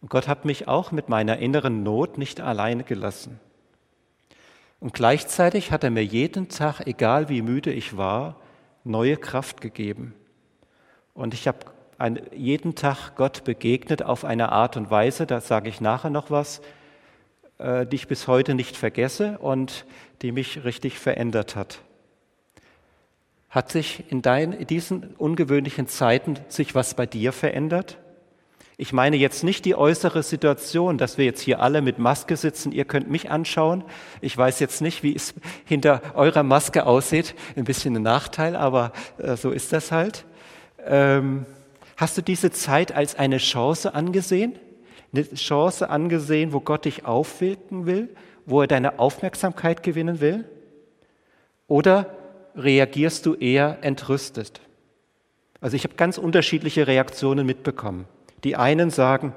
Und 0.00 0.10
Gott 0.10 0.28
hat 0.28 0.44
mich 0.44 0.68
auch 0.68 0.92
mit 0.92 1.08
meiner 1.08 1.38
inneren 1.38 1.82
Not 1.82 2.18
nicht 2.18 2.40
alleine 2.40 2.84
gelassen. 2.84 3.40
Und 4.82 4.94
gleichzeitig 4.94 5.70
hat 5.70 5.84
er 5.84 5.90
mir 5.90 6.04
jeden 6.04 6.48
Tag, 6.48 6.80
egal 6.88 7.28
wie 7.28 7.40
müde 7.40 7.72
ich 7.72 7.96
war, 7.96 8.34
neue 8.82 9.16
Kraft 9.16 9.60
gegeben. 9.60 10.12
Und 11.14 11.34
ich 11.34 11.46
habe 11.46 11.58
jeden 12.34 12.74
Tag 12.74 13.14
Gott 13.14 13.44
begegnet 13.44 14.02
auf 14.02 14.24
eine 14.24 14.50
Art 14.50 14.76
und 14.76 14.90
Weise, 14.90 15.24
da 15.24 15.40
sage 15.40 15.68
ich 15.68 15.80
nachher 15.80 16.10
noch 16.10 16.32
was, 16.32 16.62
äh, 17.58 17.86
die 17.86 17.94
ich 17.94 18.08
bis 18.08 18.26
heute 18.26 18.56
nicht 18.56 18.76
vergesse 18.76 19.38
und 19.38 19.86
die 20.20 20.32
mich 20.32 20.64
richtig 20.64 20.98
verändert 20.98 21.54
hat. 21.54 21.78
Hat 23.50 23.70
sich 23.70 24.10
in, 24.10 24.20
dein, 24.20 24.52
in 24.52 24.66
diesen 24.66 25.14
ungewöhnlichen 25.14 25.86
Zeiten 25.86 26.40
sich 26.48 26.74
was 26.74 26.94
bei 26.94 27.06
dir 27.06 27.32
verändert? 27.32 27.98
Ich 28.82 28.92
meine 28.92 29.14
jetzt 29.14 29.44
nicht 29.44 29.64
die 29.64 29.76
äußere 29.76 30.24
Situation, 30.24 30.98
dass 30.98 31.16
wir 31.16 31.24
jetzt 31.24 31.40
hier 31.40 31.60
alle 31.60 31.82
mit 31.82 32.00
Maske 32.00 32.36
sitzen. 32.36 32.72
Ihr 32.72 32.84
könnt 32.84 33.08
mich 33.08 33.30
anschauen. 33.30 33.84
Ich 34.20 34.36
weiß 34.36 34.58
jetzt 34.58 34.82
nicht, 34.82 35.04
wie 35.04 35.14
es 35.14 35.34
hinter 35.64 36.02
eurer 36.16 36.42
Maske 36.42 36.84
aussieht. 36.84 37.36
Ein 37.54 37.62
bisschen 37.62 37.94
ein 37.94 38.02
Nachteil, 38.02 38.56
aber 38.56 38.90
äh, 39.18 39.36
so 39.36 39.52
ist 39.52 39.72
das 39.72 39.92
halt. 39.92 40.24
Ähm, 40.84 41.46
hast 41.96 42.18
du 42.18 42.22
diese 42.22 42.50
Zeit 42.50 42.90
als 42.90 43.14
eine 43.14 43.38
Chance 43.38 43.94
angesehen? 43.94 44.58
Eine 45.14 45.32
Chance 45.32 45.88
angesehen, 45.88 46.52
wo 46.52 46.58
Gott 46.58 46.84
dich 46.84 47.04
aufwirken 47.04 47.86
will, 47.86 48.08
wo 48.46 48.62
er 48.62 48.66
deine 48.66 48.98
Aufmerksamkeit 48.98 49.84
gewinnen 49.84 50.20
will? 50.20 50.44
Oder 51.68 52.16
reagierst 52.56 53.26
du 53.26 53.34
eher 53.34 53.78
entrüstet? 53.82 54.60
Also 55.60 55.76
ich 55.76 55.84
habe 55.84 55.94
ganz 55.94 56.18
unterschiedliche 56.18 56.88
Reaktionen 56.88 57.46
mitbekommen. 57.46 58.06
Die 58.44 58.56
einen 58.56 58.90
sagen, 58.90 59.34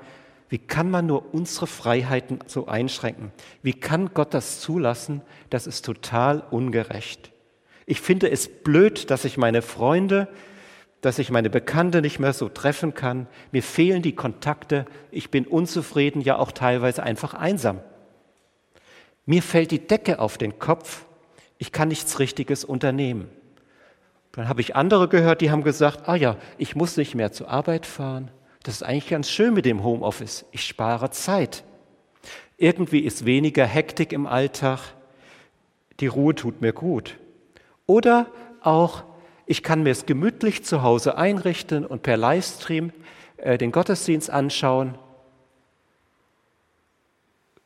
wie 0.50 0.57
kann 0.59 0.89
man 0.91 1.07
nur 1.07 1.33
unsere 1.33 1.67
Freiheiten 1.67 2.39
so 2.45 2.67
einschränken? 2.67 3.31
Wie 3.62 3.74
kann 3.74 4.12
Gott 4.13 4.33
das 4.33 4.59
zulassen? 4.62 5.21
Das 5.50 5.67
ist 5.67 5.83
total 5.85 6.43
ungerecht. 6.51 7.31
Ich 7.85 8.01
finde 8.01 8.29
es 8.29 8.47
blöd, 8.47 9.09
dass 9.12 9.25
ich 9.25 9.38
meine 9.38 9.62
Freunde, 9.62 10.27
dass 11.01 11.19
ich 11.19 11.29
meine 11.29 11.50
Bekannte 11.50 12.01
nicht 12.01 12.19
mehr 12.19 12.33
so 12.33 12.50
treffen 12.50 12.93
kann. 12.93 13.27
Mir 13.51 13.62
fehlen 13.62 14.01
die 14.01 14.15
Kontakte. 14.15 14.85
Ich 15.12 15.29
bin 15.29 15.45
unzufrieden, 15.45 16.21
ja 16.21 16.38
auch 16.38 16.51
teilweise 16.51 17.03
einfach 17.03 17.33
einsam. 17.33 17.79
Mir 19.25 19.41
fällt 19.41 19.71
die 19.71 19.85
Decke 19.85 20.19
auf 20.19 20.38
den 20.38 20.59
Kopf. 20.59 21.05
Ich 21.57 21.71
kann 21.71 21.88
nichts 21.89 22.19
Richtiges 22.19 22.63
unternehmen. 22.63 23.29
Dann 24.31 24.50
habe 24.50 24.62
ich 24.62 24.75
andere 24.75 25.07
gehört, 25.07 25.41
die 25.41 25.51
haben 25.51 25.63
gesagt, 25.63 26.07
ah 26.09 26.15
ja, 26.15 26.38
ich 26.57 26.75
muss 26.75 26.97
nicht 26.97 27.15
mehr 27.15 27.31
zur 27.31 27.50
Arbeit 27.50 27.85
fahren. 27.85 28.29
Das 28.65 28.77
ist 28.77 28.84
eigentlich 28.84 29.10
ganz 29.10 29.29
schön 29.29 29.53
mit 29.53 29.65
dem 29.65 29.84
Homeoffice. 29.84 30.43
Ich 30.51 30.63
spare 30.63 31.12
Zeit. 31.12 31.63
Irgendwie 32.57 33.01
ist 33.01 33.24
weniger 33.24 33.63
Hektik 33.63 34.12
im 34.12 34.25
Alltag. 34.25 34.79
Die 36.00 36.07
Ruhe 36.07 36.34
tut 36.34 36.62
mir 36.62 36.74
gut. 36.74 37.19
Oder 37.86 38.25
auch, 38.62 39.03
ich 39.45 39.62
kann 39.62 39.84
mir 39.84 39.91
es 39.91 40.07
gemütlich 40.07 40.65
zu 40.65 40.81
Hause 40.81 41.15
einrichten 41.15 41.86
und 41.86 42.01
per 42.01 42.17
Livestream 42.17 42.91
äh, 43.38 43.60
den 43.60 43.72
Gottesdienst 43.72 44.31
anschauen. 44.31 44.98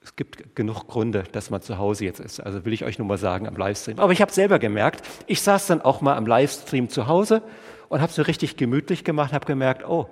Es 0.04 0.18
gibt 0.18 0.54
genug 0.54 0.86
Gründe, 0.88 1.24
dass 1.32 1.50
man 1.50 1.62
zu 1.62 1.78
Hause 1.78 2.04
jetzt 2.04 2.20
ist. 2.20 2.42
Also 2.42 2.66
will 2.66 2.74
ich 2.74 2.84
euch 2.84 3.00
nur 3.00 3.08
mal 3.08 3.18
sagen 3.18 3.48
am 3.48 3.56
Livestream. 3.56 4.00
Aber 4.00 4.12
ich 4.12 4.22
habe 4.22 4.34
selber 4.34 4.60
gemerkt, 4.60 5.08
ich 5.28 5.42
saß 5.42 5.68
dann 5.68 5.82
auch 5.82 6.02
mal 6.02 6.18
am 6.18 6.28
Livestream 6.28 6.90
zu 6.90 7.08
Hause 7.08 7.42
und 7.88 8.02
habe 8.02 8.12
es 8.12 8.18
mir 8.18 8.28
richtig 8.28 8.58
gemütlich 8.58 9.06
gemacht, 9.06 9.32
habe 9.32 9.46
gemerkt, 9.46 9.88
oh, 9.88 10.10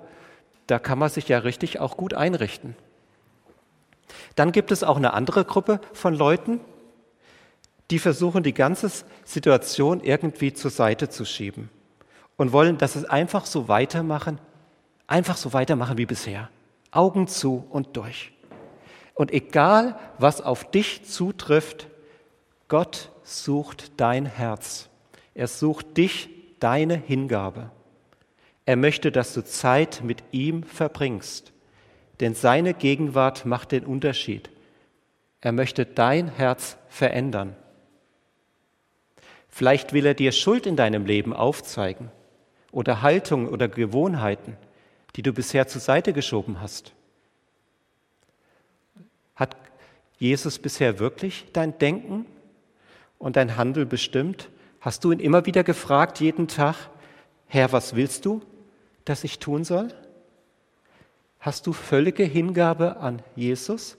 da 0.68 0.78
kann 0.78 0.98
man 0.98 1.08
sich 1.08 1.28
ja 1.28 1.38
richtig 1.38 1.80
auch 1.80 1.96
gut 1.96 2.14
einrichten. 2.14 2.76
Dann 4.36 4.52
gibt 4.52 4.70
es 4.70 4.84
auch 4.84 4.96
eine 4.96 5.14
andere 5.14 5.44
Gruppe 5.44 5.80
von 5.92 6.14
Leuten, 6.14 6.60
die 7.90 7.98
versuchen, 7.98 8.42
die 8.42 8.54
ganze 8.54 8.90
Situation 9.24 10.00
irgendwie 10.00 10.52
zur 10.52 10.70
Seite 10.70 11.08
zu 11.08 11.24
schieben 11.24 11.70
und 12.36 12.52
wollen, 12.52 12.78
dass 12.78 12.96
es 12.96 13.06
einfach 13.06 13.46
so 13.46 13.68
weitermachen, 13.68 14.38
einfach 15.06 15.36
so 15.36 15.52
weitermachen 15.52 15.98
wie 15.98 16.06
bisher. 16.06 16.50
Augen 16.90 17.28
zu 17.28 17.66
und 17.70 17.96
durch. 17.96 18.32
Und 19.14 19.32
egal, 19.32 19.98
was 20.18 20.40
auf 20.40 20.70
dich 20.70 21.04
zutrifft, 21.04 21.88
Gott 22.68 23.10
sucht 23.22 23.98
dein 23.98 24.26
Herz. 24.26 24.88
Er 25.34 25.48
sucht 25.48 25.96
dich, 25.96 26.28
deine 26.60 26.94
Hingabe. 26.94 27.70
Er 28.68 28.76
möchte, 28.76 29.10
dass 29.10 29.32
du 29.32 29.42
Zeit 29.42 30.02
mit 30.04 30.22
ihm 30.30 30.62
verbringst, 30.62 31.54
denn 32.20 32.34
seine 32.34 32.74
Gegenwart 32.74 33.46
macht 33.46 33.72
den 33.72 33.86
Unterschied. 33.86 34.50
Er 35.40 35.52
möchte 35.52 35.86
dein 35.86 36.28
Herz 36.28 36.76
verändern. 36.90 37.56
Vielleicht 39.48 39.94
will 39.94 40.04
er 40.04 40.12
dir 40.12 40.32
Schuld 40.32 40.66
in 40.66 40.76
deinem 40.76 41.06
Leben 41.06 41.32
aufzeigen 41.32 42.10
oder 42.70 43.00
Haltungen 43.00 43.48
oder 43.48 43.68
Gewohnheiten, 43.68 44.58
die 45.16 45.22
du 45.22 45.32
bisher 45.32 45.66
zur 45.66 45.80
Seite 45.80 46.12
geschoben 46.12 46.60
hast. 46.60 46.92
Hat 49.34 49.56
Jesus 50.18 50.58
bisher 50.58 50.98
wirklich 50.98 51.46
dein 51.54 51.78
Denken 51.78 52.26
und 53.16 53.36
dein 53.36 53.56
Handel 53.56 53.86
bestimmt? 53.86 54.50
Hast 54.82 55.04
du 55.04 55.12
ihn 55.12 55.20
immer 55.20 55.46
wieder 55.46 55.64
gefragt, 55.64 56.20
jeden 56.20 56.48
Tag, 56.48 56.76
Herr, 57.46 57.72
was 57.72 57.96
willst 57.96 58.26
du, 58.26 58.42
dass 59.08 59.24
ich 59.24 59.38
tun 59.38 59.64
soll? 59.64 59.88
Hast 61.40 61.66
du 61.66 61.72
völlige 61.72 62.24
Hingabe 62.24 62.98
an 62.98 63.22
Jesus 63.36 63.96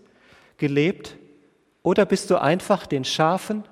gelebt? 0.57 1.17
Oder 1.81 2.05
bist 2.05 2.29
du 2.29 2.39
einfach 2.39 2.85
den 2.85 3.05
Schafen 3.05 3.63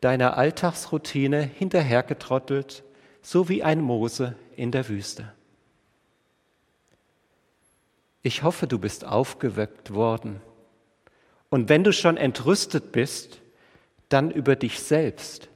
deiner 0.00 0.36
Alltagsroutine 0.36 1.42
hinterhergetrottelt, 1.42 2.82
so 3.22 3.48
wie 3.48 3.62
ein 3.62 3.80
Mose 3.80 4.34
in 4.56 4.72
der 4.72 4.88
Wüste? 4.88 5.32
Ich 8.22 8.42
hoffe, 8.42 8.66
du 8.66 8.78
bist 8.78 9.04
aufgeweckt 9.04 9.94
worden. 9.94 10.40
Und 11.48 11.68
wenn 11.68 11.84
du 11.84 11.92
schon 11.92 12.16
entrüstet 12.16 12.90
bist, 12.90 13.40
dann 14.08 14.30
über 14.30 14.56
dich 14.56 14.80
selbst, 14.80 15.48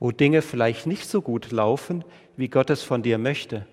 wo 0.00 0.10
Dinge 0.10 0.42
vielleicht 0.42 0.86
nicht 0.86 1.08
so 1.08 1.22
gut 1.22 1.52
laufen, 1.52 2.04
wie 2.36 2.48
Gott 2.48 2.70
es 2.70 2.82
von 2.82 3.02
dir 3.02 3.18
möchte. 3.18 3.66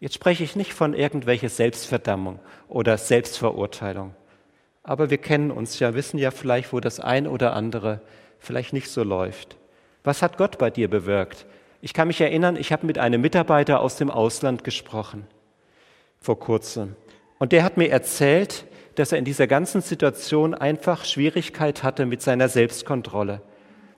Jetzt 0.00 0.14
spreche 0.14 0.42
ich 0.42 0.56
nicht 0.56 0.72
von 0.72 0.94
irgendwelcher 0.94 1.50
Selbstverdammung 1.50 2.38
oder 2.68 2.96
Selbstverurteilung. 2.96 4.14
Aber 4.82 5.10
wir 5.10 5.18
kennen 5.18 5.50
uns 5.50 5.78
ja, 5.78 5.94
wissen 5.94 6.16
ja 6.16 6.30
vielleicht, 6.30 6.72
wo 6.72 6.80
das 6.80 7.00
ein 7.00 7.26
oder 7.26 7.52
andere 7.52 8.00
vielleicht 8.38 8.72
nicht 8.72 8.88
so 8.88 9.04
läuft. 9.04 9.58
Was 10.02 10.22
hat 10.22 10.38
Gott 10.38 10.56
bei 10.56 10.70
dir 10.70 10.88
bewirkt? 10.88 11.44
Ich 11.82 11.92
kann 11.92 12.08
mich 12.08 12.20
erinnern, 12.20 12.56
ich 12.56 12.72
habe 12.72 12.86
mit 12.86 12.96
einem 12.96 13.20
Mitarbeiter 13.20 13.80
aus 13.80 13.96
dem 13.96 14.10
Ausland 14.10 14.64
gesprochen 14.64 15.26
vor 16.18 16.38
kurzem. 16.38 16.96
Und 17.38 17.52
der 17.52 17.62
hat 17.62 17.76
mir 17.76 17.90
erzählt, 17.90 18.64
dass 18.94 19.12
er 19.12 19.18
in 19.18 19.24
dieser 19.24 19.46
ganzen 19.46 19.80
Situation 19.82 20.54
einfach 20.54 21.04
Schwierigkeit 21.04 21.82
hatte 21.82 22.06
mit 22.06 22.22
seiner 22.22 22.48
Selbstkontrolle. 22.48 23.42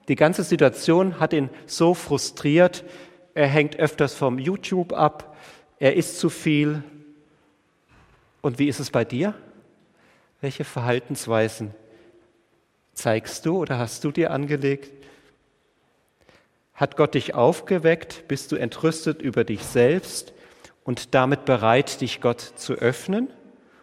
Die 0.09 0.17
ganze 0.17 0.43
Situation 0.43 1.21
hat 1.21 1.33
ihn 1.33 1.49
so 1.67 1.95
frustriert, 1.95 2.85
er 3.35 3.47
hängt 3.47 3.77
öfters 3.77 4.15
vom 4.15 4.39
YouTube 4.39 4.93
ab, 4.93 5.32
er 5.83 5.97
isst 5.97 6.19
zu 6.19 6.31
viel. 6.31 6.83
Und 8.41 8.59
wie 8.59 8.69
ist 8.69 8.81
es 8.81 8.91
bei 8.91 9.05
dir? 9.05 9.35
Welche 10.41 10.65
Verhaltensweisen 10.65 11.75
zeigst 12.95 13.45
du 13.45 13.59
oder 13.59 13.79
hast 13.79 14.05
du 14.05 14.11
dir 14.11 14.31
angelegt? 14.31 14.91
Hat 16.75 16.97
Gott 16.97 17.15
dich 17.15 17.35
aufgeweckt? 17.35 18.29
Bist 18.29 18.53
du 18.53 18.57
entrüstet 18.57 19.21
über 19.21 19.45
dich 19.45 19.63
selbst? 19.65 20.33
und 20.85 21.15
damit 21.15 21.45
bereit, 21.45 22.01
dich 22.01 22.21
Gott 22.21 22.41
zu 22.41 22.75
öffnen, 22.75 23.29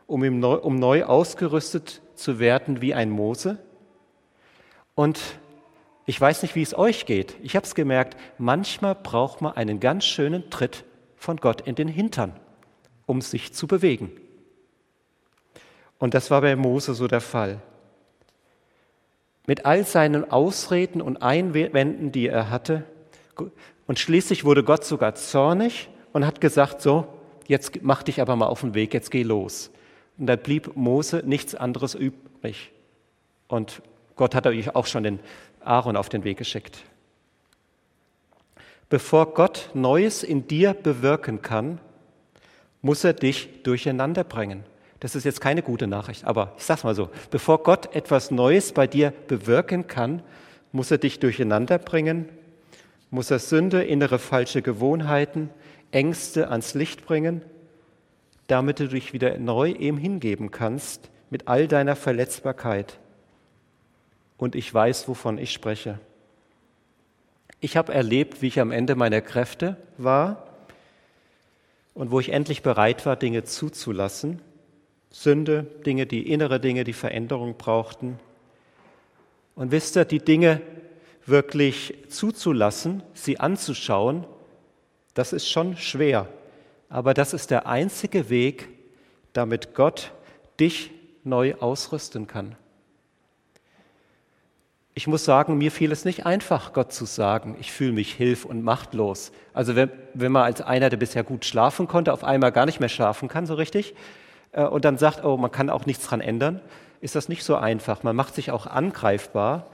um, 0.08 0.24
ihm 0.24 0.40
neu, 0.40 0.56
um 0.56 0.76
neu 0.76 1.06
ausgerüstet 1.06 2.02
zu 2.16 2.40
werden 2.40 2.82
wie 2.82 2.94
ein 2.94 3.10
Mose. 3.10 3.58
Und 4.96 5.20
ich 6.06 6.20
weiß 6.20 6.42
nicht, 6.42 6.56
wie 6.56 6.62
es 6.62 6.78
euch 6.78 7.06
geht. 7.06 7.38
Ich 7.42 7.56
habe 7.56 7.66
es 7.66 7.76
gemerkt, 7.76 8.18
manchmal 8.38 8.96
braucht 8.96 9.42
man 9.42 9.54
einen 9.54 9.80
ganz 9.80 10.06
schönen 10.06 10.50
Tritt 10.50 10.84
von 11.20 11.38
Gott 11.38 11.62
in 11.62 11.76
den 11.76 11.88
Hintern, 11.88 12.34
um 13.06 13.22
sich 13.22 13.54
zu 13.54 13.68
bewegen. 13.68 14.12
Und 16.00 16.14
das 16.14 16.32
war 16.32 16.42
bei 16.42 16.56
Mose 16.56 16.96
so 16.96 17.08
der 17.08 17.22
Fall. 17.22 17.62
Mit 19.46 19.66
all 19.66 19.86
seinen 19.86 20.32
Ausreden 20.32 21.02
und 21.02 21.22
Einwänden, 21.22 22.12
die 22.12 22.28
er 22.28 22.50
hatte, 22.50 22.86
und 23.88 24.00
schließlich 24.00 24.46
wurde 24.46 24.64
Gott 24.64 24.86
sogar 24.86 25.16
zornig 25.16 25.90
und 26.14 26.26
hat 26.26 26.42
gesagt, 26.42 26.82
so, 26.82 27.08
jetzt 27.48 27.82
mach 27.82 28.04
dich 28.04 28.22
aber 28.22 28.36
mal 28.36 28.48
auf 28.48 28.62
den 28.62 28.74
Weg, 28.74 28.94
jetzt 28.94 29.12
geh 29.12 29.24
los. 29.24 29.72
Und 30.18 30.28
da 30.28 30.36
blieb 30.36 30.76
Mose 30.76 31.24
nichts 31.26 31.56
anderes 31.56 31.96
übrig. 31.96 32.72
Und 33.48 33.82
Gott 34.16 34.36
hat 34.36 34.46
euch 34.46 34.76
auch 34.76 34.86
schon 34.86 35.04
den 35.04 35.20
Aaron 35.62 35.96
auf 35.96 36.10
den 36.10 36.24
Weg 36.24 36.38
geschickt. 36.38 36.84
Bevor 38.90 39.34
Gott 39.36 39.70
Neues 39.74 40.24
in 40.24 40.48
dir 40.48 40.74
bewirken 40.74 41.42
kann, 41.42 41.80
muss 42.82 43.04
er 43.04 43.14
dich 43.14 43.62
durcheinander 43.64 44.24
bringen. 44.24 44.64
Das 45.00 45.16
ist 45.16 45.24
jetzt 45.24 45.42
keine 45.42 45.62
gute 45.62 45.88
Nachricht, 45.88 46.26
aber 46.26 46.54
ich 46.58 46.66
sag's 46.66 46.84
mal 46.84 46.96
so: 46.96 47.10
Bevor 47.30 47.64
Gott 47.64 47.96
etwas 47.96 48.32
Neues 48.32 48.74
bei 48.74 48.88
dir 48.88 49.14
bewirken 49.28 49.88
kann, 49.88 50.24
muss 50.72 50.92
er 50.92 50.98
dich 50.98 51.20
durcheinander 51.20 51.78
bringen, 51.78 52.28
muss 53.12 53.32
er 53.32 53.40
Sünde, 53.40 53.84
innere 53.84 54.20
falsche 54.20 54.62
Gewohnheiten, 54.62 55.50
Ängste 55.92 56.50
ans 56.50 56.74
Licht 56.74 57.06
bringen, 57.06 57.42
damit 58.48 58.80
du 58.80 58.88
dich 58.88 59.14
wieder 59.14 59.38
neu 59.38 59.70
ihm 59.70 59.98
hingeben 59.98 60.52
kannst 60.52 61.10
mit 61.30 61.48
all 61.48 61.68
deiner 61.68 61.96
Verletzbarkeit. 61.96 63.00
Und 64.38 64.56
ich 64.56 64.74
weiß, 64.74 65.08
wovon 65.08 65.38
ich 65.38 65.52
spreche. 65.52 66.00
Ich 67.60 67.78
habe 67.78 67.94
erlebt, 67.94 68.42
wie 68.42 68.48
ich 68.48 68.60
am 68.60 68.72
Ende 68.72 68.96
meiner 68.96 69.22
Kräfte 69.22 69.78
war 69.98 70.48
und 71.94 72.12
wo 72.12 72.20
ich 72.20 72.32
endlich 72.32 72.62
bereit 72.64 73.06
war, 73.06 73.16
Dinge 73.16 73.44
zuzulassen. 73.44 74.42
Sünde, 75.12 75.64
Dinge, 75.86 76.06
die 76.06 76.32
innere 76.32 76.60
Dinge, 76.60 76.84
die 76.84 76.94
Veränderung 76.94 77.58
brauchten. 77.58 78.20
Und 79.56 79.72
wisst 79.72 79.98
ihr, 79.98 80.06
die 80.06 80.20
Dinge 80.20 80.62
wirklich 81.26 81.96
zuzulassen, 82.10 83.04
sie 83.14 83.40
anzuschauen 83.40 84.26
das 85.20 85.34
ist 85.34 85.50
schon 85.50 85.76
schwer, 85.76 86.30
aber 86.88 87.14
das 87.14 87.34
ist 87.34 87.52
der 87.52 87.68
einzige 87.68 88.30
Weg, 88.30 88.70
damit 89.34 89.74
Gott 89.74 90.14
dich 90.62 90.92
neu 91.26 91.56
ausrüsten 91.56 92.26
kann. 92.26 92.56
Ich 94.94 95.08
muss 95.08 95.24
sagen, 95.24 95.58
mir 95.58 95.72
fiel 95.72 95.92
es 95.92 96.04
nicht 96.04 96.26
einfach, 96.26 96.74
Gott 96.74 96.92
zu 96.92 97.06
sagen, 97.06 97.56
ich 97.60 97.72
fühle 97.72 97.94
mich 97.94 98.14
hilf- 98.14 98.46
und 98.46 98.64
machtlos. 98.64 99.32
Also 99.54 99.76
wenn, 99.76 99.92
wenn 100.14 100.32
man 100.32 100.44
als 100.44 100.62
einer, 100.62 100.90
der 100.90 100.98
bisher 100.98 101.24
gut 101.24 101.46
schlafen 101.46 101.88
konnte, 101.88 102.12
auf 102.12 102.24
einmal 102.24 102.52
gar 102.52 102.66
nicht 102.66 102.80
mehr 102.80 102.90
schlafen 102.90 103.30
kann, 103.30 103.46
so 103.46 103.54
richtig, 103.54 103.94
äh, 104.52 104.64
und 104.64 104.86
dann 104.86 104.98
sagt, 104.98 105.24
oh, 105.24 105.38
man 105.38 105.52
kann 105.52 105.70
auch 105.70 105.86
nichts 105.86 106.06
dran 106.06 106.22
ändern, 106.22 106.60
ist 107.02 107.16
das 107.16 107.30
nicht 107.30 107.44
so 107.44 107.56
einfach. 107.56 108.04
Man 108.04 108.16
macht 108.16 108.36
sich 108.36 108.52
auch 108.52 108.66
angreifbar. 108.66 109.68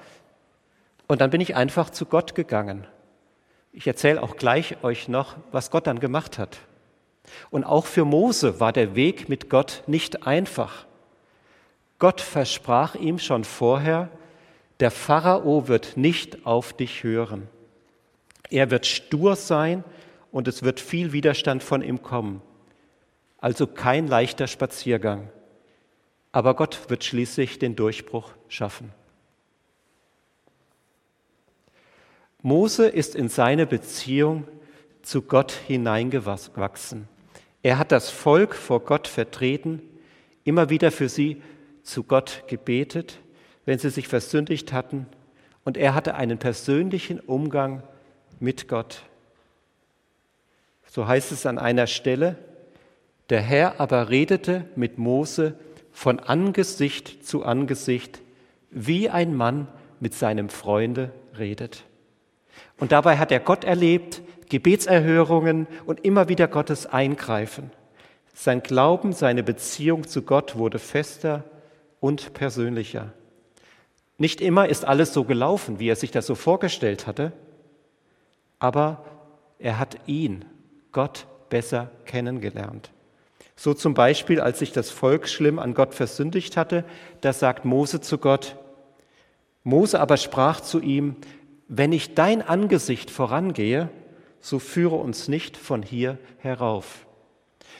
Und 1.07 1.21
dann 1.21 1.29
bin 1.29 1.41
ich 1.41 1.55
einfach 1.55 1.89
zu 1.89 2.05
Gott 2.05 2.35
gegangen 2.35 2.85
ich 3.75 3.85
erzähle 3.85 4.23
auch 4.23 4.37
gleich 4.37 4.77
euch 4.83 5.09
noch, 5.09 5.35
was 5.51 5.69
Gott 5.69 5.85
dann 5.85 5.99
gemacht 5.99 6.39
hat. 6.39 6.59
Und 7.49 7.65
auch 7.65 7.85
für 7.85 8.05
Mose 8.05 8.59
war 8.59 8.71
der 8.71 8.95
Weg 8.95 9.27
mit 9.27 9.49
Gott 9.49 9.83
nicht 9.85 10.25
einfach. 10.25 10.85
Gott 11.99 12.21
versprach 12.21 12.95
ihm 12.95 13.19
schon 13.19 13.43
vorher, 13.43 14.09
der 14.79 14.91
Pharao 14.91 15.67
wird 15.67 15.97
nicht 15.97 16.45
auf 16.45 16.73
dich 16.73 17.03
hören. 17.03 17.47
Er 18.49 18.71
wird 18.71 18.85
stur 18.85 19.35
sein 19.35 19.83
und 20.31 20.47
es 20.47 20.63
wird 20.63 20.79
viel 20.79 21.13
Widerstand 21.13 21.63
von 21.63 21.81
ihm 21.81 22.01
kommen. 22.01 22.41
Also 23.37 23.67
kein 23.67 24.07
leichter 24.07 24.47
Spaziergang. 24.47 25.29
Aber 26.31 26.55
Gott 26.55 26.89
wird 26.89 27.03
schließlich 27.03 27.59
den 27.59 27.75
Durchbruch 27.75 28.31
schaffen. 28.49 28.91
Mose 32.41 32.87
ist 32.87 33.15
in 33.15 33.29
seine 33.29 33.65
Beziehung 33.65 34.47
zu 35.01 35.21
Gott 35.21 35.51
hineingewachsen. 35.51 37.07
Er 37.63 37.79
hat 37.79 37.91
das 37.91 38.09
Volk 38.09 38.53
vor 38.53 38.81
Gott 38.81 39.07
vertreten, 39.07 39.81
immer 40.43 40.69
wieder 40.69 40.91
für 40.91 41.09
sie 41.09 41.41
zu 41.81 42.03
Gott 42.03 42.43
gebetet, 42.47 43.19
wenn 43.65 43.79
sie 43.79 43.89
sich 43.89 44.07
versündigt 44.07 44.73
hatten, 44.73 45.07
und 45.63 45.77
er 45.77 45.95
hatte 45.95 46.13
einen 46.13 46.37
persönlichen 46.37 47.19
Umgang 47.19 47.81
mit 48.39 48.67
Gott. 48.67 49.01
So 50.87 51.07
heißt 51.07 51.31
es 51.31 51.45
an 51.45 51.57
einer 51.57 51.87
Stelle, 51.87 52.37
der 53.29 53.41
Herr 53.41 53.79
aber 53.79 54.09
redete 54.09 54.65
mit 54.75 54.99
Mose 54.99 55.55
von 55.91 56.19
Angesicht 56.19 57.25
zu 57.25 57.43
Angesicht, 57.43 58.21
wie 58.69 59.09
ein 59.09 59.35
Mann 59.35 59.67
mit 59.99 60.13
seinem 60.13 60.49
Freunde 60.49 61.11
redet. 61.37 61.83
Und 62.77 62.91
dabei 62.91 63.17
hat 63.17 63.31
er 63.31 63.39
Gott 63.39 63.63
erlebt, 63.63 64.21
Gebetserhörungen 64.49 65.67
und 65.85 66.05
immer 66.05 66.29
wieder 66.29 66.47
Gottes 66.47 66.85
Eingreifen. 66.85 67.71
Sein 68.33 68.61
Glauben, 68.61 69.13
seine 69.13 69.43
Beziehung 69.43 70.07
zu 70.07 70.21
Gott 70.21 70.57
wurde 70.57 70.77
fester 70.77 71.43
und 71.99 72.33
persönlicher. 72.33 73.13
Nicht 74.17 74.41
immer 74.41 74.69
ist 74.69 74.85
alles 74.85 75.13
so 75.13 75.23
gelaufen, 75.23 75.79
wie 75.79 75.89
er 75.89 75.95
sich 75.95 76.11
das 76.11 76.25
so 76.25 76.35
vorgestellt 76.35 77.07
hatte, 77.07 77.33
aber 78.59 79.03
er 79.59 79.77
hat 79.77 79.97
ihn, 80.07 80.45
Gott, 80.91 81.27
besser 81.49 81.91
kennengelernt. 82.05 82.91
So 83.57 83.73
zum 83.73 83.93
Beispiel, 83.93 84.39
als 84.41 84.59
sich 84.59 84.71
das 84.71 84.89
Volk 84.89 85.27
schlimm 85.27 85.59
an 85.59 85.73
Gott 85.73 85.93
versündigt 85.93 86.57
hatte, 86.57 86.83
da 87.21 87.33
sagt 87.33 87.65
Mose 87.65 88.01
zu 88.01 88.17
Gott, 88.17 88.57
Mose 89.63 89.99
aber 89.99 90.17
sprach 90.17 90.61
zu 90.61 90.79
ihm, 90.79 91.15
wenn 91.67 91.91
ich 91.91 92.13
dein 92.13 92.41
Angesicht 92.41 93.09
vorangehe, 93.09 93.89
so 94.39 94.59
führe 94.59 94.95
uns 94.95 95.27
nicht 95.27 95.57
von 95.57 95.81
hier 95.81 96.19
herauf. 96.37 97.07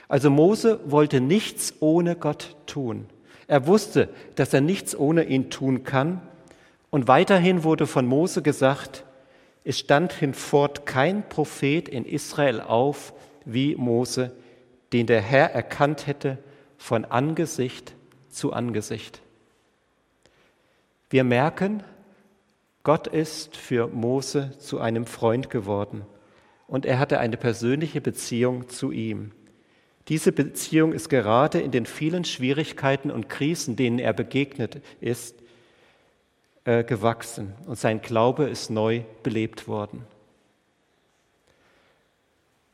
Also 0.08 0.30
Mose 0.30 0.80
wollte 0.86 1.22
nichts 1.22 1.76
ohne 1.80 2.16
Gott 2.16 2.56
tun. 2.66 3.08
Er 3.48 3.68
wusste, 3.68 4.10
dass 4.36 4.54
er 4.54 4.62
nichts 4.62 4.96
ohne 4.96 5.24
ihn 5.24 5.50
tun 5.50 5.84
kann. 5.84 6.22
Und 6.90 7.08
weiterhin 7.08 7.64
wurde 7.64 7.88
von 7.88 8.06
Mose 8.06 8.42
gesagt, 8.42 9.04
es 9.64 9.80
stand 9.80 10.14
hinfort 10.14 10.86
kein 10.86 11.28
Prophet 11.28 11.90
in 11.90 12.06
Israel 12.06 12.62
auf 12.62 13.14
wie 13.46 13.76
Mose, 13.76 14.32
den 14.94 15.08
der 15.08 15.22
Herr 15.22 15.52
erkannt 15.52 16.08
hätte 16.08 16.38
von 16.78 17.06
Angesicht 17.06 17.94
zu 18.30 18.54
Angesicht. 18.54 19.22
Wir 21.10 21.24
merken, 21.24 21.84
Gott 22.84 23.08
ist 23.08 23.58
für 23.58 23.88
Mose 23.88 24.52
zu 24.60 24.80
einem 24.80 25.06
Freund 25.06 25.50
geworden 25.50 26.04
und 26.68 26.86
er 26.86 27.00
hatte 27.00 27.20
eine 27.20 27.38
persönliche 27.38 28.02
Beziehung 28.02 28.70
zu 28.70 28.92
ihm. 28.92 29.32
Diese 30.08 30.32
Beziehung 30.32 30.94
ist 30.94 31.10
gerade 31.10 31.60
in 31.60 31.72
den 31.72 31.86
vielen 31.86 32.26
Schwierigkeiten 32.26 33.10
und 33.10 33.28
Krisen, 33.28 33.76
denen 33.76 33.98
er 33.98 34.14
begegnet 34.14 34.82
ist, 35.02 35.36
äh, 36.66 36.84
gewachsen 36.84 37.54
und 37.66 37.78
sein 37.78 38.02
Glaube 38.02 38.46
ist 38.46 38.70
neu 38.70 39.02
belebt 39.24 39.68
worden. 39.68 40.06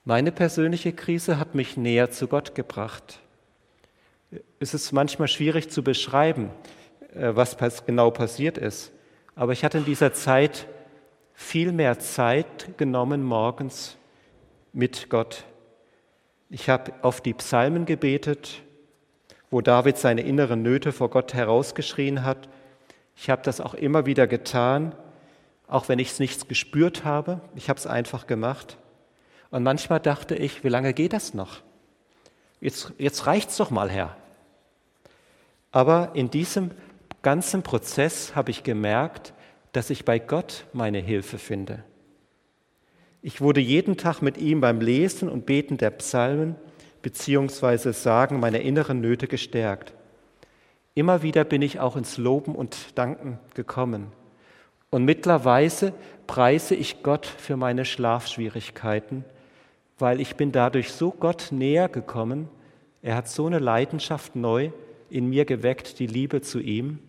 Meine 0.04 0.32
persönliche 0.32 0.94
Krise 0.94 1.38
hat 1.38 1.56
mich 1.56 1.78
näher 1.78 2.10
zu 2.10 2.28
Gott 2.28 2.56
gebracht. 2.56 3.20
Es 4.60 4.74
ist 4.74 4.92
manchmal 4.92 5.28
schwierig 5.28 5.70
zu 5.70 5.84
beschreiben, 5.84 6.50
äh, 7.14 7.36
was 7.36 7.86
genau 7.86 8.12
passiert 8.12 8.58
ist, 8.58 8.92
aber 9.36 9.54
ich 9.54 9.64
hatte 9.64 9.78
in 9.78 9.86
dieser 9.86 10.14
Zeit 10.14 10.68
viel 11.34 11.72
mehr 11.72 12.00
Zeit 12.00 12.78
genommen 12.78 13.24
morgens 13.24 13.98
mit 14.74 15.10
Gott. 15.10 15.46
Ich 16.54 16.68
habe 16.68 16.92
auf 17.02 17.22
die 17.22 17.34
Psalmen 17.34 17.86
gebetet, 17.86 18.62
wo 19.50 19.62
David 19.62 19.98
seine 19.98 20.22
inneren 20.22 20.62
Nöte 20.62 20.92
vor 20.92 21.10
Gott 21.10 21.34
herausgeschrien 21.34 22.26
hat. 22.26 22.50
Ich 23.16 23.30
habe 23.30 23.42
das 23.42 23.62
auch 23.62 23.74
immer 23.74 24.06
wieder 24.06 24.28
getan, 24.28 24.94
auch 25.68 25.88
wenn 25.88 25.98
ich 25.98 26.12
es 26.12 26.20
nichts 26.20 26.50
gespürt 26.50 27.06
habe. 27.06 27.40
Ich 27.56 27.70
habe 27.70 27.80
es 27.80 27.88
einfach 27.88 28.28
gemacht. 28.28 28.78
Und 29.50 29.64
manchmal 29.64 30.02
dachte 30.02 30.36
ich, 30.36 30.66
wie 30.66 30.68
lange 30.68 30.94
geht 30.94 31.14
das 31.14 31.34
noch? 31.34 31.62
Jetzt, 32.60 32.92
jetzt 32.98 33.28
reicht's 33.28 33.56
doch 33.56 33.70
mal, 33.72 33.90
Herr. 33.90 34.18
Aber 35.72 36.12
in 36.16 36.30
diesem 36.30 36.72
ganzen 37.22 37.64
Prozess 37.64 38.36
habe 38.36 38.52
ich 38.52 38.64
gemerkt, 38.64 39.34
dass 39.72 39.90
ich 39.90 40.04
bei 40.04 40.20
Gott 40.20 40.66
meine 40.74 41.00
Hilfe 41.00 41.38
finde. 41.38 41.86
Ich 43.24 43.40
wurde 43.40 43.60
jeden 43.60 43.98
Tag 43.98 44.22
mit 44.22 44.38
ihm 44.38 44.62
beim 44.62 44.82
Lesen 44.82 45.30
und 45.30 45.46
Beten 45.46 45.78
der 45.78 45.92
Psalmen 45.92 46.56
beziehungsweise 47.04 47.94
Sagen 47.94 48.40
meiner 48.40 48.62
inneren 48.62 49.00
Nöte 49.00 49.28
gestärkt. 49.28 49.94
Immer 50.96 51.22
wieder 51.22 51.44
bin 51.44 51.62
ich 51.62 51.80
auch 51.80 51.96
ins 51.96 52.18
Loben 52.18 52.56
und 52.56 52.98
Danken 52.98 53.38
gekommen. 53.54 54.08
Und 54.90 55.06
mittlerweile 55.06 55.94
preise 56.26 56.74
ich 56.76 57.04
Gott 57.04 57.26
für 57.28 57.58
meine 57.58 57.86
Schlafschwierigkeiten, 57.86 59.24
weil 60.00 60.20
ich 60.20 60.36
bin 60.36 60.52
dadurch 60.52 60.92
so 60.92 61.12
Gott 61.12 61.50
näher 61.52 61.90
gekommen. 61.90 62.50
Er 63.04 63.16
hat 63.16 63.30
so 63.30 63.46
eine 63.46 63.60
Leidenschaft 63.60 64.36
neu 64.36 64.72
in 65.10 65.30
mir 65.30 65.46
geweckt, 65.46 66.00
die 66.00 66.08
Liebe 66.08 66.42
zu 66.42 66.60
ihm. 66.60 67.00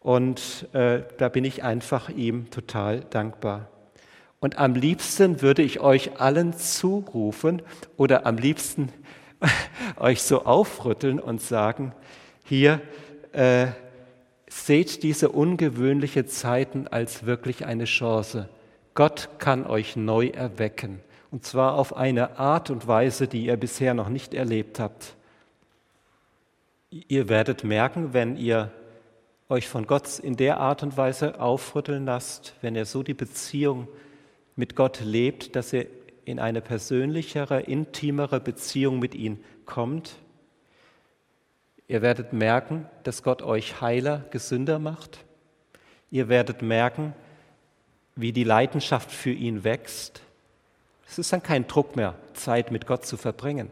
Und 0.00 0.68
äh, 0.72 1.02
da 1.18 1.28
bin 1.28 1.44
ich 1.44 1.62
einfach 1.62 2.08
ihm 2.08 2.50
total 2.50 3.00
dankbar. 3.00 3.71
Und 4.42 4.58
am 4.58 4.74
liebsten 4.74 5.40
würde 5.40 5.62
ich 5.62 5.78
euch 5.78 6.20
allen 6.20 6.52
zurufen 6.52 7.62
oder 7.96 8.26
am 8.26 8.38
liebsten 8.38 8.92
euch 9.96 10.20
so 10.22 10.44
aufrütteln 10.44 11.20
und 11.20 11.40
sagen, 11.40 11.92
hier, 12.44 12.80
äh, 13.30 13.68
seht 14.48 15.04
diese 15.04 15.28
ungewöhnliche 15.28 16.26
Zeiten 16.26 16.88
als 16.88 17.24
wirklich 17.24 17.66
eine 17.66 17.84
Chance. 17.84 18.48
Gott 18.94 19.28
kann 19.38 19.64
euch 19.64 19.94
neu 19.94 20.26
erwecken. 20.26 20.98
Und 21.30 21.44
zwar 21.44 21.76
auf 21.76 21.96
eine 21.96 22.40
Art 22.40 22.68
und 22.68 22.88
Weise, 22.88 23.28
die 23.28 23.46
ihr 23.46 23.56
bisher 23.56 23.94
noch 23.94 24.08
nicht 24.08 24.34
erlebt 24.34 24.80
habt. 24.80 25.14
Ihr 26.90 27.28
werdet 27.28 27.62
merken, 27.62 28.12
wenn 28.12 28.36
ihr 28.36 28.72
euch 29.48 29.68
von 29.68 29.86
Gott 29.86 30.18
in 30.18 30.36
der 30.36 30.58
Art 30.58 30.82
und 30.82 30.96
Weise 30.96 31.40
aufrütteln 31.40 32.06
lasst, 32.06 32.54
wenn 32.60 32.74
ihr 32.74 32.86
so 32.86 33.04
die 33.04 33.14
Beziehung 33.14 33.86
mit 34.56 34.76
Gott 34.76 35.00
lebt, 35.00 35.56
dass 35.56 35.72
ihr 35.72 35.86
in 36.24 36.38
eine 36.38 36.60
persönlichere, 36.60 37.60
intimere 37.60 38.40
Beziehung 38.40 38.98
mit 38.98 39.14
ihm 39.14 39.42
kommt. 39.66 40.16
Ihr 41.88 42.02
werdet 42.02 42.32
merken, 42.32 42.86
dass 43.02 43.22
Gott 43.22 43.42
euch 43.42 43.80
heiler, 43.80 44.24
gesünder 44.30 44.78
macht. 44.78 45.24
Ihr 46.10 46.28
werdet 46.28 46.62
merken, 46.62 47.14
wie 48.14 48.32
die 48.32 48.44
Leidenschaft 48.44 49.10
für 49.10 49.32
ihn 49.32 49.64
wächst. 49.64 50.20
Es 51.08 51.18
ist 51.18 51.32
dann 51.32 51.42
kein 51.42 51.66
Druck 51.66 51.96
mehr, 51.96 52.14
Zeit 52.34 52.70
mit 52.70 52.86
Gott 52.86 53.04
zu 53.04 53.16
verbringen. 53.16 53.68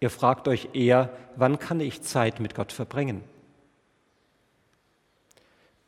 Ihr 0.00 0.10
fragt 0.10 0.48
euch 0.48 0.70
eher, 0.74 1.10
wann 1.36 1.58
kann 1.58 1.80
ich 1.80 2.02
Zeit 2.02 2.40
mit 2.40 2.54
Gott 2.54 2.72
verbringen? 2.72 3.22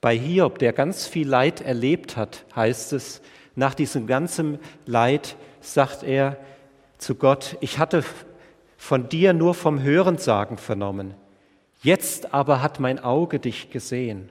Bei 0.00 0.16
Hiob, 0.16 0.59
der 0.59 0.72
ganz 0.72 1.07
viel 1.07 1.29
Leid 1.29 1.62
erlebt 1.62 2.16
hat, 2.16 2.44
heißt 2.55 2.92
es, 2.92 3.22
nach 3.56 3.74
diesem 3.74 4.06
ganzen 4.06 4.58
Leid 4.86 5.36
sagt 5.60 6.02
er 6.02 6.36
zu 6.98 7.14
Gott, 7.14 7.56
ich 7.60 7.78
hatte 7.78 8.04
von 8.76 9.08
dir 9.08 9.32
nur 9.32 9.54
vom 9.54 9.82
Hörensagen 9.82 10.58
vernommen, 10.58 11.14
jetzt 11.82 12.34
aber 12.34 12.62
hat 12.62 12.80
mein 12.80 12.98
Auge 12.98 13.38
dich 13.38 13.70
gesehen. 13.70 14.30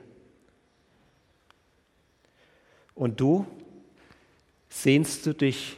Und 2.95 3.19
du, 3.19 3.47
sehnst 4.69 5.25
du 5.25 5.33
dich 5.33 5.77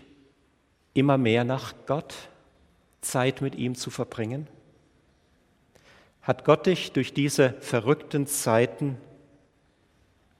immer 0.93 1.17
mehr 1.17 1.43
nach 1.43 1.73
Gott, 1.86 2.13
Zeit 3.01 3.41
mit 3.41 3.55
ihm 3.55 3.75
zu 3.75 3.89
verbringen? 3.89 4.47
Hat 6.21 6.43
Gott 6.43 6.65
dich 6.65 6.91
durch 6.91 7.13
diese 7.13 7.53
verrückten 7.62 8.25
Zeiten 8.25 8.97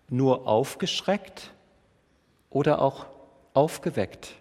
nur 0.10 0.48
aufgeschreckt 0.48 1.55
oder 2.56 2.82
auch 2.82 3.06
aufgeweckt? 3.54 4.32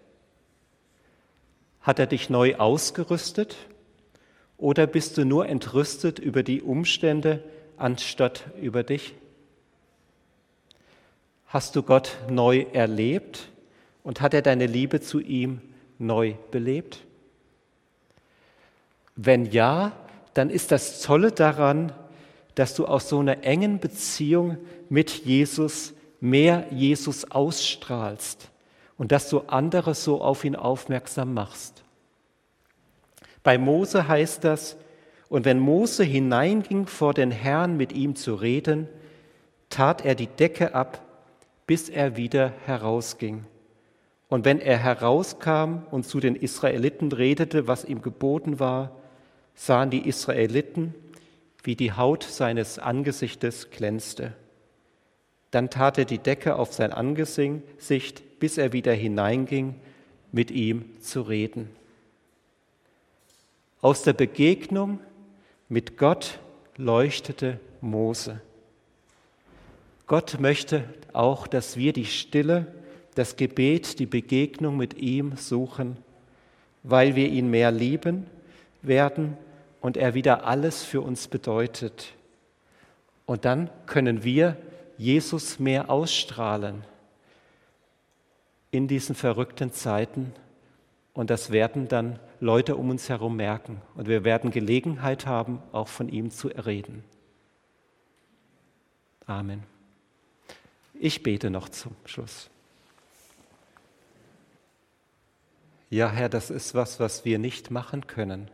Hat 1.81 1.98
er 1.98 2.07
dich 2.07 2.31
neu 2.31 2.55
ausgerüstet 2.55 3.57
oder 4.57 4.87
bist 4.87 5.18
du 5.18 5.24
nur 5.24 5.48
entrüstet 5.48 6.20
über 6.20 6.44
die 6.44 6.62
Umstände 6.62 7.42
anstatt 7.77 8.44
über 8.62 8.85
dich? 8.85 9.14
Hast 11.48 11.74
du 11.74 11.83
Gott 11.83 12.16
neu 12.31 12.66
erlebt 12.72 13.48
und 14.05 14.20
hat 14.20 14.33
er 14.33 14.42
deine 14.42 14.66
Liebe 14.66 15.00
zu 15.00 15.18
ihm 15.18 15.61
neu 15.98 16.35
belebt? 16.53 17.00
Wenn 19.16 19.44
ja, 19.46 19.90
dann 20.35 20.50
ist 20.50 20.70
das 20.70 21.03
Tolle 21.03 21.33
daran, 21.33 21.92
dass 22.55 22.77
du 22.77 22.87
aus 22.87 23.09
so 23.09 23.18
einer 23.18 23.42
engen 23.42 23.81
Beziehung 23.81 24.59
mit 24.88 25.11
Jesus 25.24 25.94
mehr 26.25 26.67
Jesus 26.71 27.31
ausstrahlst 27.31 28.51
und 28.97 29.13
dass 29.13 29.29
du 29.29 29.41
andere 29.41 29.95
so 29.95 30.23
auf 30.23 30.45
ihn 30.45 30.57
aufmerksam 30.57 31.35
machst. 31.35 31.85
Bei 33.43 33.59
Mose 33.59 34.09
heißt 34.09 34.43
das, 34.43 34.77
und 35.29 35.45
wenn 35.45 35.59
Mose 35.59 36.03
hineinging 36.03 36.87
vor 36.87 37.13
den 37.13 37.31
Herrn 37.31 37.77
mit 37.77 37.93
ihm 37.93 38.17
zu 38.17 38.35
reden, 38.37 38.89
tat 39.69 40.05
er 40.05 40.15
die 40.15 40.29
Decke 40.29 40.75
ab, 40.75 41.03
bis 41.67 41.91
er 41.91 42.17
wieder 42.17 42.53
herausging. 42.65 43.45
Und 44.29 44.47
wenn 44.47 44.61
er 44.61 44.79
herauskam 44.79 45.83
und 45.91 46.07
zu 46.07 46.21
den 46.21 46.37
Israeliten 46.37 47.13
redete, 47.13 47.69
was 47.69 47.85
ihm 47.85 48.01
geboten 48.01 48.59
war, 48.59 48.93
sahen 49.55 49.91
die 49.91 50.09
Israeliten, 50.09 50.95
wie 51.63 51.77
die 51.77 51.93
Haut 51.93 52.23
seines 52.23 52.79
Angesichtes 52.79 53.71
glänzte. 53.71 54.33
Dann 55.55 55.71
tat 55.71 55.99
er 55.99 56.05
die 56.05 56.19
Decke 56.19 56.57
auf 56.57 56.73
sein 56.73 56.93
Angesicht, 56.93 58.40
bis 58.40 58.59
er 58.59 58.73
wieder 58.73 58.93
hineinging, 58.93 59.77
mit 60.33 60.51
ihm 60.51 61.01
zu 61.01 61.23
reden. 61.23 61.71
Aus 63.81 64.03
der 64.03 64.14
Begegnung 64.14 64.99
mit 65.69 65.97
Gott 65.97 66.40
leuchtete 66.77 67.61
Mose. 67.81 68.40
Gott 70.09 70.40
möchte 70.40 70.83
auch, 71.12 71.47
dass 71.47 71.77
wir 71.77 71.93
die 71.93 72.07
Stille, 72.07 72.67
das 73.14 73.37
Gebet, 73.37 74.01
die 74.01 74.07
Begegnung 74.07 74.77
mit 74.77 74.95
ihm 74.95 75.37
suchen, 75.37 75.99
weil 76.83 77.14
wir 77.14 77.29
ihn 77.29 77.49
mehr 77.49 77.71
lieben 77.71 78.27
werden 78.83 79.37
und 79.81 79.97
er 79.97 80.14
wieder 80.14 80.47
alles 80.47 80.83
für 80.83 81.01
uns 81.01 81.29
bedeutet. 81.29 82.12
Und 83.25 83.45
dann 83.45 83.71
können 83.87 84.25
wir 84.25 84.57
Jesus 84.97 85.59
mehr 85.59 85.91
ausstrahlen 85.91 86.85
in 88.71 88.89
diesen 88.89 89.15
verrückten 89.15 89.73
Zeiten. 89.73 90.33
Und 91.13 91.31
das 91.31 91.51
werden 91.51 91.87
dann 91.89 92.19
Leute 92.41 92.77
um 92.77 92.91
uns 92.91 93.09
herum 93.09 93.37
merken. 93.37 93.81
Und 93.95 94.09
wir 94.09 94.25
werden 94.25 94.51
Gelegenheit 94.51 95.27
haben, 95.27 95.63
auch 95.73 95.89
von 95.89 96.09
ihm 96.09 96.31
zu 96.31 96.49
reden. 96.49 97.05
Amen. 99.27 99.63
Ich 100.95 101.23
bete 101.23 101.51
noch 101.51 101.69
zum 101.69 101.95
Schluss. 102.05 102.51
Ja, 105.91 106.11
Herr, 106.11 106.29
das 106.29 106.51
ist 106.51 106.75
was, 106.75 106.99
was 106.99 107.25
wir 107.25 107.39
nicht 107.39 107.71
machen 107.71 108.07
können. 108.09 108.51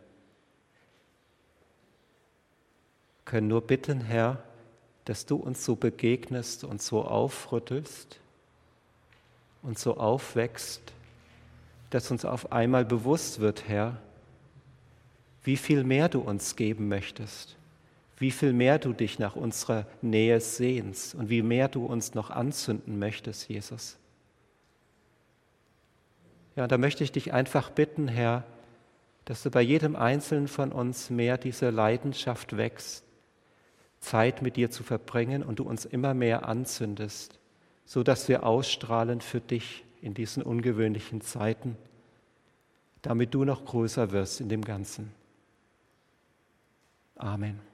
Wir 3.17 3.25
können 3.25 3.47
nur 3.47 3.61
bitten, 3.61 4.01
Herr, 4.01 4.43
dass 5.05 5.25
du 5.25 5.35
uns 5.35 5.65
so 5.65 5.75
begegnest 5.75 6.63
und 6.63 6.81
so 6.81 7.03
aufrüttelst 7.03 8.19
und 9.63 9.77
so 9.77 9.97
aufwächst, 9.97 10.81
dass 11.89 12.11
uns 12.11 12.25
auf 12.25 12.51
einmal 12.51 12.85
bewusst 12.85 13.39
wird, 13.39 13.67
Herr, 13.67 13.97
wie 15.43 15.57
viel 15.57 15.83
mehr 15.83 16.07
du 16.07 16.19
uns 16.19 16.55
geben 16.55 16.87
möchtest, 16.87 17.55
wie 18.17 18.31
viel 18.31 18.53
mehr 18.53 18.79
du 18.79 18.93
dich 18.93 19.17
nach 19.17 19.35
unserer 19.35 19.87
Nähe 20.01 20.39
sehnst 20.39 21.15
und 21.15 21.29
wie 21.29 21.41
mehr 21.41 21.67
du 21.67 21.85
uns 21.85 22.13
noch 22.13 22.29
anzünden 22.29 22.99
möchtest, 22.99 23.49
Jesus. 23.49 23.97
Ja, 26.55 26.67
da 26.67 26.77
möchte 26.77 27.03
ich 27.03 27.11
dich 27.11 27.33
einfach 27.33 27.71
bitten, 27.71 28.07
Herr, 28.07 28.43
dass 29.25 29.43
du 29.43 29.49
bei 29.49 29.61
jedem 29.61 29.95
Einzelnen 29.95 30.47
von 30.47 30.71
uns 30.71 31.09
mehr 31.09 31.37
diese 31.37 31.69
Leidenschaft 31.69 32.57
wächst, 32.57 33.03
Zeit 34.01 34.41
mit 34.41 34.57
dir 34.57 34.71
zu 34.71 34.83
verbringen 34.83 35.43
und 35.43 35.59
du 35.59 35.63
uns 35.63 35.85
immer 35.85 36.13
mehr 36.13 36.47
anzündest, 36.47 37.39
so 37.85 38.03
dass 38.03 38.27
wir 38.27 38.43
ausstrahlen 38.43 39.21
für 39.21 39.39
dich 39.39 39.85
in 40.01 40.13
diesen 40.13 40.43
ungewöhnlichen 40.43 41.21
Zeiten, 41.21 41.77
damit 43.03 43.33
du 43.33 43.45
noch 43.45 43.65
größer 43.65 44.11
wirst 44.11 44.41
in 44.41 44.49
dem 44.49 44.65
Ganzen. 44.65 45.11
Amen. 47.15 47.70